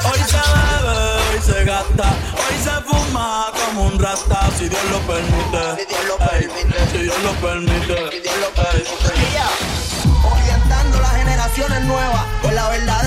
Hoy 0.03 0.19
se 0.19 0.35
bebe, 0.35 1.15
hoy 1.31 1.41
se 1.41 1.63
gasta, 1.63 2.09
hoy 2.33 2.55
se 2.61 2.75
fuma 2.81 3.53
como 3.53 3.85
un 3.85 3.97
rata, 3.97 4.49
si 4.57 4.67
Dios 4.67 4.83
lo 4.91 4.99
permite. 4.99 5.79
Si 5.79 5.85
Dios 5.87 6.03
lo 6.09 6.17
permite. 6.17 6.87
Si 6.91 6.97
Dios 6.97 7.23
lo 7.23 7.31
permite. 7.35 8.11
Si 8.11 8.19
Dios 8.19 8.35
lo 8.41 8.49
permite. 8.61 9.15
Orientando 10.29 10.99
las 10.99 11.15
generaciones 11.15 11.81
nuevas 11.83 12.25
con 12.41 12.53
la 12.53 12.67
verdadera. 12.67 13.06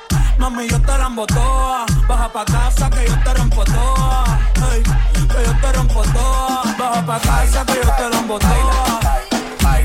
Mami, 0.37 0.67
yo 0.67 0.79
te 0.81 0.97
la 0.97 1.07
embotoa. 1.07 1.85
Baja 2.07 2.31
pa' 2.31 2.45
casa 2.45 2.89
que 2.89 3.05
yo 3.07 3.15
te 3.23 3.33
rompo 3.33 3.63
toa. 3.63 4.39
Ey, 4.73 4.83
que 4.83 5.43
yo 5.45 5.53
te 5.61 5.71
rompo 5.73 6.01
toa. 6.03 6.63
Baja 6.77 7.05
pa' 7.05 7.19
casa 7.19 7.65
que 7.65 7.75
yo 7.75 7.91
te 7.97 8.09
la 8.09 8.19
embotoa. 8.19 8.99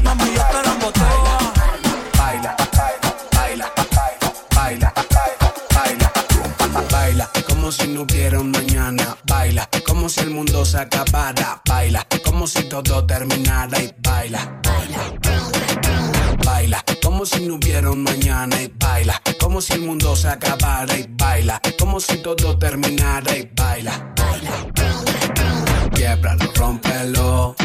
Mami, 0.04 0.34
yo 0.34 0.42
te 0.52 0.62
la 0.66 0.72
embotoa. 0.72 1.38
Baila, 2.18 2.56
baila, 3.36 3.72
baila, 4.54 4.92
baila, 5.74 6.12
baila, 6.90 7.30
como 7.48 7.72
si 7.72 7.88
no 7.88 8.02
hubiera 8.02 8.40
un 8.40 8.50
mañana. 8.50 9.16
Baila, 9.24 9.68
como 9.86 10.08
si 10.08 10.20
el 10.20 10.30
mundo 10.30 10.64
se 10.64 10.78
acabara. 10.78 11.60
Baila, 11.66 12.06
como 12.24 12.46
si 12.46 12.62
todo 12.64 13.04
terminara 13.06 13.78
y 13.80 13.94
baila. 13.98 14.60
Baila, 14.62 15.25
como 17.26 17.38
si 17.42 17.48
no 17.48 17.54
hubiera 17.56 17.90
un 17.90 18.04
mañana 18.04 18.62
y 18.62 18.72
baila, 18.78 19.20
como 19.40 19.60
si 19.60 19.72
el 19.72 19.80
mundo 19.80 20.14
se 20.14 20.28
acabara 20.28 20.96
y 20.96 21.06
baila, 21.10 21.60
como 21.76 21.98
si 21.98 22.18
todo 22.18 22.56
terminara 22.56 23.36
y 23.36 23.50
baila. 23.52 24.14
Quiebralo, 25.92 26.52
rómpelo, 26.54 27.56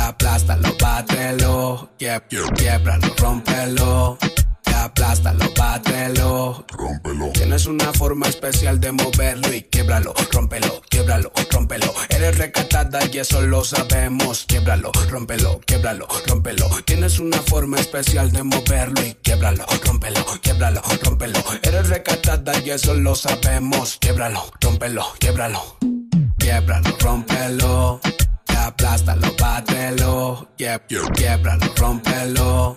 aplástalo, 0.00 0.74
bátelo, 0.80 1.90
Quieb- 1.98 2.22
quiebralo, 2.56 3.14
rómpelo. 3.18 4.18
Aplástalo, 4.82 5.44
bátelo, 5.56 6.64
rómpelo. 6.70 7.30
Tienes 7.32 7.66
una 7.66 7.92
forma 7.92 8.26
especial 8.26 8.80
de 8.80 8.90
moverlo 8.90 9.52
y 9.54 9.62
quiebralo, 9.62 10.12
rómpelo, 10.32 10.82
quiebralo, 10.90 11.30
rómpelo. 11.52 11.94
Eres 12.08 12.36
recatada 12.36 12.98
y 13.12 13.18
eso 13.18 13.40
lo 13.42 13.62
sabemos. 13.64 14.44
Quiebralo, 14.48 14.90
rómpelo, 15.08 15.60
quiebralo, 15.66 16.08
rómpelo. 16.26 16.68
Tienes 16.84 17.20
una 17.20 17.38
forma 17.38 17.78
especial 17.78 18.32
de 18.32 18.42
moverlo 18.42 19.00
y 19.06 19.14
quiebralo, 19.22 19.64
rómpelo, 19.86 20.24
quiebralo, 20.42 20.82
rómpelo. 21.04 21.38
Eres 21.62 21.88
recatada 21.88 22.52
y 22.64 22.70
eso 22.70 22.94
lo 22.94 23.14
sabemos. 23.14 23.98
Quiebralo, 24.00 24.42
rómpelo, 24.60 25.06
quiebralo. 25.20 25.76
Quiebralo, 26.38 26.96
rómpelo. 26.98 28.00
Aplástalo, 28.48 29.32
bátelo. 29.38 30.48
Quieb- 30.58 30.82
Quiebralo, 31.14 31.66
rómpelo. 31.76 32.76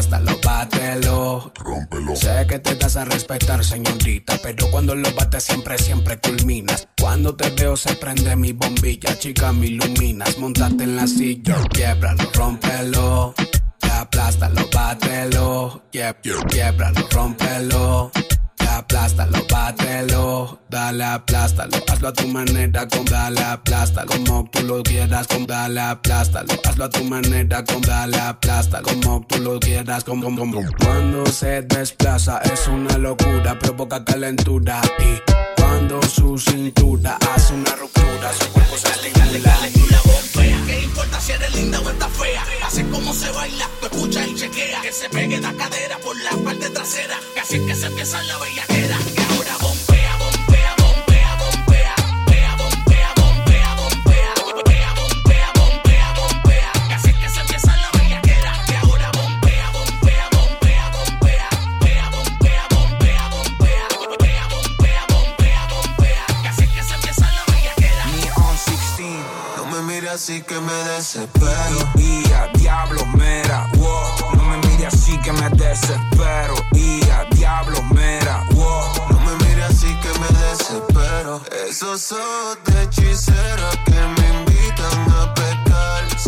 Aplástalo, 0.00 0.40
bátelo. 0.42 1.52
Rómpelo. 1.56 2.16
Sé 2.16 2.46
que 2.48 2.58
te 2.58 2.74
das 2.74 2.96
a 2.96 3.04
respetar, 3.04 3.62
señorita. 3.62 4.38
Pero 4.42 4.70
cuando 4.70 4.94
lo 4.94 5.12
bates, 5.12 5.44
siempre, 5.44 5.76
siempre 5.76 6.18
culminas. 6.18 6.88
Cuando 6.98 7.36
te 7.36 7.50
veo, 7.50 7.76
se 7.76 7.94
prende 7.96 8.34
mi 8.34 8.52
bombilla. 8.52 9.18
Chica, 9.18 9.52
me 9.52 9.66
iluminas. 9.66 10.38
Montate 10.38 10.84
en 10.84 10.96
la 10.96 11.06
silla. 11.06 11.56
Quiebralo, 11.70 12.24
rómpelo. 12.32 13.34
Aplástalo, 13.82 14.66
bátelo. 14.72 15.82
Quieb- 15.92 16.16
Quiebralo, 16.48 17.06
rómpelo. 17.10 18.10
Aplástalo, 18.80 19.46
bátelo, 19.50 20.58
dale, 20.70 21.04
aplástalo, 21.04 21.76
hazlo 21.86 22.08
a 22.08 22.12
tu 22.14 22.26
manera, 22.28 22.88
con 22.88 23.04
dale, 23.04 23.42
aplástalo, 23.42 24.08
como 24.08 24.48
tú 24.50 24.62
lo 24.62 24.82
quieras, 24.82 25.26
con 25.26 25.46
dale, 25.46 25.80
aplástalo, 25.80 26.54
hazlo 26.64 26.84
a 26.84 26.88
tu 26.88 27.04
manera, 27.04 27.62
con 27.62 27.82
dale, 27.82 28.18
aplástalo, 28.18 28.82
como 28.84 29.26
tú 29.28 29.38
lo 29.40 29.60
quieras, 29.60 30.02
con 30.02 30.22
como, 30.22 30.40
como. 30.40 30.62
Cuando 30.82 31.26
se 31.26 31.60
desplaza 31.60 32.38
es 32.38 32.66
una 32.68 32.96
locura, 32.96 33.58
provoca 33.58 34.02
calentura 34.02 34.80
y 34.98 35.59
su 36.08 36.38
cintura 36.38 37.18
hace 37.34 37.54
una 37.54 37.74
ruptura, 37.74 38.32
su 38.32 38.52
cuerpo 38.52 38.76
se 38.76 38.88
estimula. 38.88 39.58
¿Qué 40.66 40.82
importa 40.82 41.20
si 41.20 41.32
eres 41.32 41.54
linda 41.54 41.80
o 41.80 41.90
estás 41.90 42.10
fea? 42.12 42.44
Así 42.64 42.82
como 42.84 43.12
se 43.14 43.30
baila, 43.30 43.68
tú 43.80 43.86
escuchas 43.86 44.28
y 44.28 44.34
chequea. 44.34 44.82
Que 44.82 44.92
se 44.92 45.08
pegue 45.08 45.40
la 45.40 45.52
cadera 45.54 45.98
por 45.98 46.16
la 46.22 46.30
parte 46.44 46.70
trasera. 46.70 47.18
Que 47.34 47.40
así 47.40 47.56
es 47.56 47.62
que 47.62 47.74
se 47.74 47.86
empieza 47.86 48.22
la 48.22 48.38
bellaquera. 48.38 48.98
Que 49.14 49.22
ahora 49.22 49.56
así 70.12 70.42
que 70.42 70.58
me 70.58 70.72
desespero. 70.96 71.78
Y 71.96 72.24
a 72.32 72.48
diablo, 72.54 73.04
mera, 73.16 73.68
wow. 73.76 74.34
No 74.36 74.42
me 74.44 74.56
mires 74.68 74.94
así 74.94 75.16
que 75.18 75.32
me 75.32 75.48
desespero. 75.50 76.54
Y 76.72 77.02
a 77.10 77.24
diablo, 77.30 77.82
mera, 77.94 78.44
wow. 78.52 78.84
No 79.10 79.20
me 79.20 79.44
mires 79.44 79.70
así 79.70 79.94
que 80.02 80.08
me 80.18 80.26
desespero. 80.48 81.42
Esos 81.68 82.12
ojos 82.12 82.58
de 82.66 82.82
hechicera 82.82 83.70
que 83.84 84.00
me 84.20 84.40
invitan 84.40 85.12
a 85.12 85.34
pecar. 85.34 86.19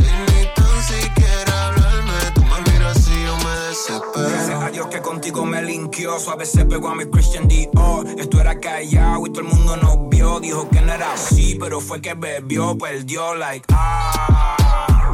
Me 6.03 6.09
linkeó. 6.09 6.19
Suave 6.19 6.47
se 6.47 6.65
pegó 6.65 6.89
a 6.89 6.95
mi 6.95 7.05
Christian 7.07 7.49
Dior. 7.49 8.07
Esto 8.19 8.41
era 8.41 8.59
callado 8.59 9.27
y 9.27 9.31
todo 9.31 9.41
el 9.43 9.49
mundo 9.49 9.77
nos 9.77 10.09
vio. 10.09 10.41
Dijo 10.41 10.69
que 10.69 10.81
no 10.81 10.93
era 10.93 11.13
así, 11.13 11.57
pero 11.61 11.81
fue 11.81 12.01
que 12.01 12.15
bebió, 12.15 12.77
perdió, 12.77 13.35
like, 13.35 13.67
ah, 13.73 14.57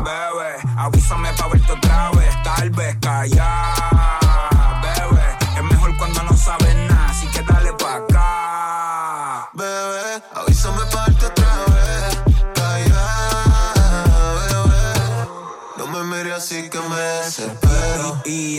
bebé. 0.04 0.72
Avísame 0.76 1.30
pa' 1.34 1.48
verte 1.48 1.72
otra 1.72 2.10
vez, 2.10 2.42
tal 2.42 2.70
vez 2.70 2.96
callar, 3.00 4.18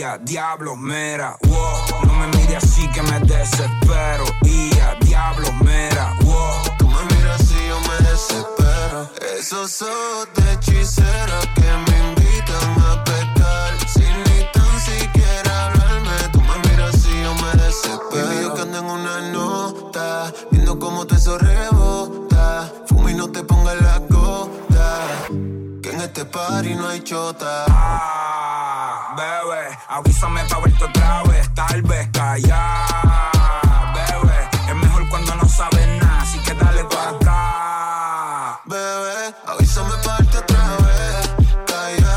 Y 0.00 0.02
a 0.02 0.18
diablo, 0.18 0.76
mera, 0.76 1.36
wow. 1.42 2.06
No 2.06 2.14
me 2.14 2.26
mires 2.38 2.64
así 2.64 2.88
que 2.88 3.02
me 3.02 3.20
desespero. 3.20 4.24
Y 4.42 4.78
a 4.78 4.94
diablo, 5.00 5.52
mera, 5.64 6.14
wow. 6.22 6.76
Tú 6.78 6.88
me 6.88 7.02
miras 7.14 7.40
así, 7.40 7.56
yo 7.68 7.78
me 7.80 8.08
desespero. 8.08 9.10
Esos 9.38 9.82
ojos 9.82 10.28
de 10.34 10.52
hechicera 10.52 11.40
que 11.54 11.90
me 11.90 12.08
invitan 12.08 12.82
a 12.82 13.04
pecar. 13.04 13.88
Sin 13.88 14.16
ni 14.24 14.44
tan 14.52 14.80
siquiera 14.80 15.66
hablarme. 15.66 16.16
Tú 16.32 16.40
me 16.40 16.70
miras 16.70 16.94
así, 16.94 17.10
yo 17.22 17.34
me 17.34 17.62
desespero. 17.62 18.26
Baby, 18.26 18.42
yo 18.42 18.54
que 18.54 18.62
ando 18.62 18.78
en 18.78 18.84
una 18.86 19.20
nota. 19.32 20.32
Viendo 20.50 20.78
cómo 20.78 21.06
te 21.06 21.16
eso 21.16 21.36
rebota. 21.38 22.72
Fuma 22.86 23.10
y 23.10 23.14
no 23.14 23.30
te 23.30 23.42
pongas 23.42 23.80
la 23.82 23.98
gota. 24.08 25.08
Que 25.82 25.90
en 25.90 26.00
este 26.00 26.24
party 26.24 26.74
no 26.74 26.88
hay 26.88 27.00
chota. 27.00 27.64
Ah, 27.68 28.49
bebé, 29.20 29.78
avísame 29.88 30.44
pa' 30.48 30.60
verte 30.60 30.84
otra 30.84 31.22
vez, 31.24 31.54
tal 31.54 31.82
vez 31.82 32.08
callar, 32.12 33.92
bebé. 33.94 34.38
Es 34.68 34.74
mejor 34.74 35.08
cuando 35.10 35.34
no 35.34 35.46
sabes 35.48 35.86
nada, 36.00 36.22
así 36.22 36.38
que 36.38 36.54
dale 36.54 36.84
pa' 36.84 37.10
acá. 37.10 38.60
Bebé, 38.64 39.34
avísame 39.46 39.94
parte 40.04 40.38
otra 40.38 40.64
vez. 40.86 41.30
Calla, 41.66 42.16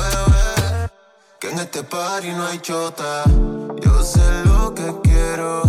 bebé. 0.00 0.90
Que 1.40 1.50
en 1.50 1.58
este 1.58 1.82
party 1.84 2.30
no 2.30 2.46
hay 2.46 2.58
chota. 2.58 3.24
Yo 3.84 4.02
sé 4.02 4.26
lo 4.44 4.74
que 4.74 4.88
quiero, 5.02 5.62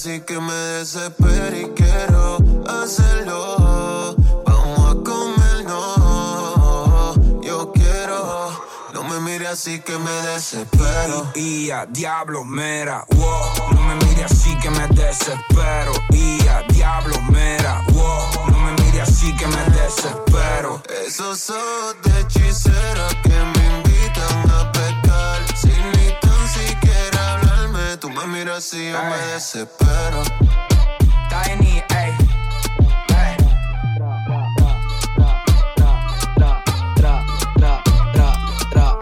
así 0.00 0.20
que 0.22 0.40
me 0.40 0.54
desespero 0.54 1.58
y 1.58 1.64
quiero 1.74 2.38
hacerlo. 2.66 4.16
Vamos 4.46 4.78
a 4.78 4.94
comer, 5.04 5.64
no. 5.66 7.42
Yo 7.42 7.70
quiero, 7.70 8.50
no 8.94 9.04
me 9.04 9.20
mires 9.20 9.50
así 9.50 9.78
que 9.80 9.98
me 9.98 10.10
desespero. 10.32 11.30
Y 11.34 11.70
a 11.70 11.84
diablo, 11.84 12.46
mera, 12.46 13.04
wow. 13.10 13.74
No 13.74 13.82
me 13.82 13.94
mires 14.06 14.32
así 14.32 14.56
que 14.60 14.70
me 14.70 14.88
desespero. 14.88 15.92
Y 16.08 16.48
a 16.48 16.62
diablo, 16.72 17.20
mera, 17.30 17.82
wow. 17.92 18.50
No 18.52 18.58
me 18.58 18.72
mires 18.82 19.06
así 19.06 19.36
que 19.36 19.46
me 19.48 19.64
desespero. 19.82 20.82
Esos 21.06 21.50
ojos 21.50 21.96
de 22.04 22.20
hechicera 22.20 23.06
que 23.22 23.28
me 23.28 23.59
me 28.26 28.38
miras 28.38 28.58
así, 28.58 28.90
yo 28.90 29.02
me 29.04 29.16
desespero. 29.32 30.22
Tiny, 31.28 31.82
ey. 31.90 32.12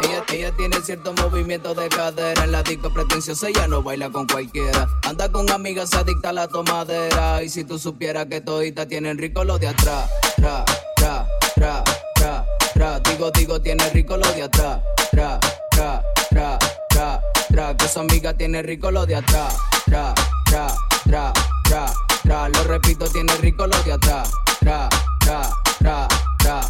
Ella, 0.02 0.24
ella 0.32 0.52
tiene 0.56 0.80
cierto 0.82 1.12
movimiento 1.14 1.74
de 1.74 1.88
cadera. 1.88 2.44
En 2.44 2.52
la 2.52 2.62
disco 2.62 2.92
pretenciosa 2.92 3.48
ella 3.48 3.66
no 3.66 3.82
baila 3.82 4.10
con 4.10 4.26
cualquiera. 4.26 4.88
Anda 5.04 5.30
con 5.30 5.50
amigas 5.50 5.94
adicta 5.94 6.30
a 6.30 6.32
la 6.32 6.48
tomadera. 6.48 7.42
Y 7.42 7.48
si 7.48 7.64
tú 7.64 7.78
supieras 7.78 8.26
que 8.26 8.40
todita 8.40 8.86
tienen 8.86 9.18
rico 9.18 9.44
lo 9.44 9.58
de 9.58 9.68
atrás. 9.68 10.10
Tra, 10.36 10.64
tra, 10.96 11.26
tra, 11.54 11.84
tra, 12.14 12.44
tra 12.74 13.00
Digo, 13.00 13.30
digo, 13.32 13.60
tiene 13.60 13.88
rico 13.90 14.16
lo 14.16 14.30
de 14.32 14.44
atrás. 14.44 14.80
Tra, 15.10 15.40
tra, 15.70 16.02
tra, 16.30 16.58
tra, 16.98 17.20
tra 17.48 17.76
Que 17.76 17.88
su 17.88 18.00
amiga 18.00 18.32
tiene 18.34 18.62
rico 18.62 18.90
lo 18.90 19.06
de 19.06 19.16
atrás. 19.16 19.54
Tra, 19.86 20.12
tra, 20.44 20.74
tra, 21.04 21.32
tra, 21.64 21.92
tra 22.22 22.48
Lo 22.48 22.64
repito, 22.64 23.06
tiene 23.08 23.34
rico 23.36 23.66
lo 23.66 23.82
de 23.82 23.92
atrás. 23.92 24.30
Tra, 24.60 24.88
tra, 25.20 25.48
tra, 25.78 26.08
tra. 26.38 26.60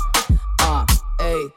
Ah, 0.61 0.85
ey 1.21 1.53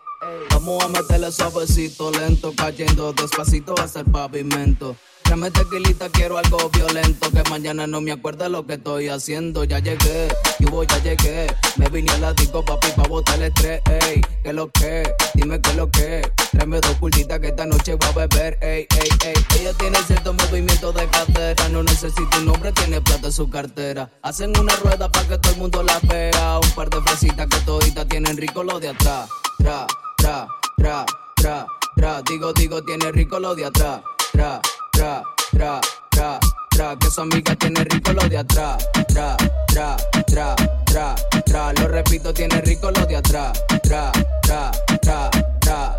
Vamos 0.52 0.84
a 0.84 0.88
meterle 0.88 1.32
suavecito, 1.32 2.12
lento, 2.12 2.54
cayendo 2.56 3.12
despacito 3.12 3.74
hasta 3.82 4.02
el 4.02 4.06
pavimento. 4.06 4.96
Tráeme 5.24 5.52
tequilita, 5.52 6.10
quiero 6.10 6.38
algo 6.38 6.70
violento. 6.70 7.32
Que 7.32 7.44
mañana 7.50 7.88
no 7.88 8.02
me 8.02 8.12
acuerdo 8.12 8.50
lo 8.50 8.66
que 8.66 8.74
estoy 8.74 9.10
haciendo. 9.10 9.64
Ya 9.64 9.80
llegué, 9.80 10.28
y 10.60 10.66
hubo, 10.68 10.84
ya 10.84 10.98
llegué. 11.02 11.48
Me 11.78 11.88
vine 11.90 12.12
a 12.12 12.18
la 12.18 12.34
disco, 12.34 12.64
papi, 12.64 12.88
pa' 12.96 13.08
botar 13.08 13.36
el 13.38 13.44
estrés, 13.44 13.82
ey. 13.86 14.22
¿Qué 14.44 14.54
lo 14.54 14.70
que? 14.72 15.14
Dime 15.34 15.62
qué 15.62 15.74
lo 15.74 15.90
que. 15.90 16.30
Tráeme 16.52 16.80
dos 16.82 16.96
pulsitas 16.96 17.40
que 17.40 17.48
esta 17.48 17.66
noche 17.66 17.96
voy 17.96 18.10
a 18.10 18.28
beber, 18.28 18.58
ey, 18.62 18.88
ey, 19.00 19.10
ey. 19.26 19.34
Ella 19.60 19.74
tiene 19.78 19.98
cierto 20.04 20.34
movimiento 20.34 20.92
de 20.92 21.08
cadera. 21.08 21.70
No 21.70 21.84
necesita 21.84 22.38
un 22.38 22.46
nombre, 22.46 22.72
tiene 22.74 23.02
plata 23.02 23.28
en 23.28 23.34
su 23.34 23.50
cartera. 23.50 24.10
Hacen 24.22 24.58
una 24.58 24.76
rueda 24.78 25.10
para 25.12 25.28
que 25.28 25.38
todo 25.38 25.54
el 25.54 25.60
mundo 25.60 25.84
la 25.84 26.00
vea. 26.04 26.60
Un 26.60 26.72
par 26.72 26.90
de 26.90 27.02
fresitas 27.02 27.48
que 27.48 27.58
toditas 27.62 28.08
tienen 28.08 28.36
rico 28.38 28.64
lo 28.64 28.80
de 28.80 28.90
atrás. 28.90 29.30
Tra, 29.58 29.86
tra, 30.18 30.48
tra, 30.78 31.06
tra, 31.36 31.66
tra. 31.96 32.22
Digo, 32.24 32.52
digo, 32.54 32.84
tiene 32.84 33.12
rico 33.12 33.40
lo 33.40 33.56
de 33.56 33.66
atrás. 33.66 34.02
Tra, 34.32 34.62
tra, 35.02 35.24
tra, 35.52 35.82
tra, 36.12 36.40
tra. 36.70 36.96
Que 37.00 37.10
su 37.10 37.22
amiga 37.22 37.56
tiene 37.56 37.84
rico 37.86 38.14
lo 38.14 38.30
de 38.30 38.38
atrás. 38.38 38.88
Tra, 39.08 39.36
tra, 39.68 39.98
tra, 40.28 40.56
tra, 40.86 41.16
tra. 41.46 41.74
Lo 41.74 41.88
repito, 41.88 42.32
tiene 42.34 42.62
rico 42.62 42.92
lo 42.92 43.06
de 43.08 43.18
atrás. 43.18 43.64
Tra, 43.82 44.12
tra, 44.44 44.72
tra, 45.02 45.32
tra. 45.60 45.96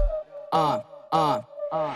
Ah, 0.52 0.82
ah. 1.10 1.42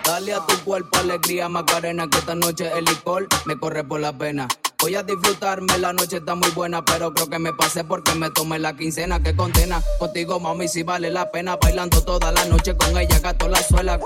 Dale 0.05 0.33
a 0.33 0.41
tu 0.47 0.57
cuerpo 0.65 0.99
alegría, 0.99 1.49
Macarena, 1.49 2.09
que 2.09 2.19
esta 2.19 2.35
noche 2.35 2.71
el 2.77 2.85
licor 2.87 3.29
me 3.45 3.59
corre 3.59 3.85
por 3.85 4.01
la 4.01 4.13
pena. 4.13 4.49
Voy 4.81 4.95
a 4.95 5.03
disfrutarme, 5.03 5.79
la 5.79 5.93
noche 5.93 6.17
está 6.17 6.35
muy 6.35 6.51
buena, 6.51 6.85
pero 6.85 7.13
creo 7.13 7.29
que 7.29 7.39
me 7.39 7.53
pasé 7.53 7.85
porque 7.85 8.15
me 8.15 8.31
tomé 8.31 8.59
la 8.59 8.75
quincena 8.75 9.23
que 9.23 9.37
condena. 9.37 9.83
Contigo, 9.99 10.41
mami, 10.41 10.67
si 10.67 10.83
vale 10.83 11.11
la 11.11 11.31
pena, 11.31 11.57
bailando 11.57 12.03
toda 12.03 12.33
la 12.33 12.45
noche 12.47 12.75
con 12.77 12.97
ella, 12.97 13.19
gato 13.21 13.49
la 13.49 13.63
suela. 13.63 14.01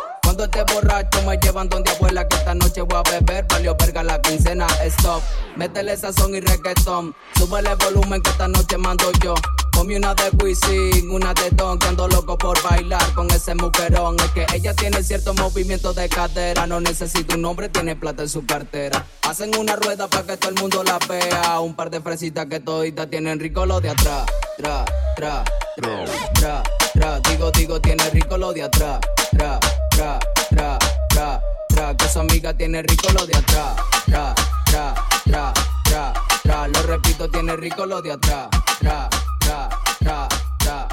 Esté 0.44 0.64
borracho 0.72 1.22
me 1.26 1.36
llevan 1.36 1.68
donde 1.68 1.90
abuela, 1.90 2.26
que 2.26 2.36
esta 2.36 2.54
noche 2.54 2.80
voy 2.80 2.98
a 2.98 3.02
beber, 3.10 3.46
valió 3.48 3.76
verga 3.76 4.02
la 4.02 4.20
quincena, 4.22 4.66
stop. 4.84 5.22
Métele 5.56 5.96
sazón 5.96 6.34
y 6.34 6.40
reggaetón, 6.40 7.14
súbele 7.36 7.74
volumen 7.74 8.22
que 8.22 8.30
esta 8.30 8.48
noche 8.48 8.78
mando 8.78 9.12
yo. 9.22 9.34
Ponme 9.72 9.96
una 9.96 10.14
de 10.14 10.30
Wisin, 10.42 11.10
una 11.10 11.32
de 11.34 11.50
Don, 11.52 11.78
que 11.78 11.88
ando 11.88 12.08
loco 12.08 12.36
por 12.36 12.60
bailar 12.62 13.12
con 13.14 13.30
ese 13.30 13.54
mujerón. 13.54 14.16
Es 14.20 14.30
que 14.32 14.46
ella 14.54 14.74
tiene 14.74 15.02
cierto 15.02 15.32
movimiento 15.34 15.92
de 15.92 16.08
cadera, 16.08 16.66
no 16.66 16.80
necesita 16.80 17.34
un 17.34 17.42
nombre, 17.42 17.68
tiene 17.68 17.94
plata 17.96 18.22
en 18.22 18.28
su 18.28 18.44
cartera. 18.44 19.06
Hacen 19.28 19.56
una 19.56 19.76
rueda 19.76 20.08
para 20.08 20.26
que 20.26 20.36
todo 20.36 20.50
el 20.50 20.60
mundo 20.60 20.82
la 20.82 20.98
vea, 21.08 21.60
un 21.60 21.74
par 21.74 21.90
de 21.90 22.00
fresitas 22.00 22.46
que 22.46 22.60
toditas 22.60 23.08
tienen 23.08 23.38
rico 23.38 23.64
lo 23.66 23.80
de 23.80 23.90
atrás. 23.90 24.26
Tra, 24.56 24.84
tra, 25.16 25.44
tra, 25.76 26.04
tra, 26.34 26.62
tra. 26.92 27.20
Digo, 27.20 27.50
digo, 27.50 27.80
tiene 27.80 28.04
rico 28.10 28.36
lo 28.36 28.52
de 28.52 28.62
atrás. 28.64 29.00
Tra, 29.30 29.60
tra, 30.00 30.18
tra, 30.48 30.78
tra, 31.08 31.42
tra. 31.68 31.94
Que 31.94 32.08
su 32.08 32.18
amiga 32.20 32.54
tiene 32.54 32.82
rico 32.82 33.12
lo 33.12 33.26
de 33.26 33.36
atrás. 33.36 33.76
Tra, 34.06 34.34
tra, 34.64 34.94
tra, 35.24 35.52
tra, 35.84 36.12
tra. 36.42 36.68
Lo 36.68 36.82
repito, 36.82 37.28
tiene 37.28 37.54
rico 37.56 37.84
lo 37.84 38.00
de 38.00 38.12
atrás. 38.12 38.48
Tra, 38.78 39.08
tra, 39.40 39.68
tra, 39.98 40.28
tra. 40.58 40.88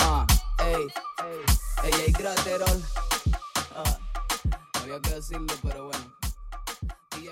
Ah, 0.00 0.26
ey, 0.64 0.86
ey, 1.84 1.92
ey, 2.06 2.12
craterol. 2.12 2.82
Ah, 3.76 3.98
no 4.74 4.80
había 4.80 5.00
que 5.00 5.10
decirlo, 5.10 5.54
pero 5.62 5.84
bueno. 5.84 6.19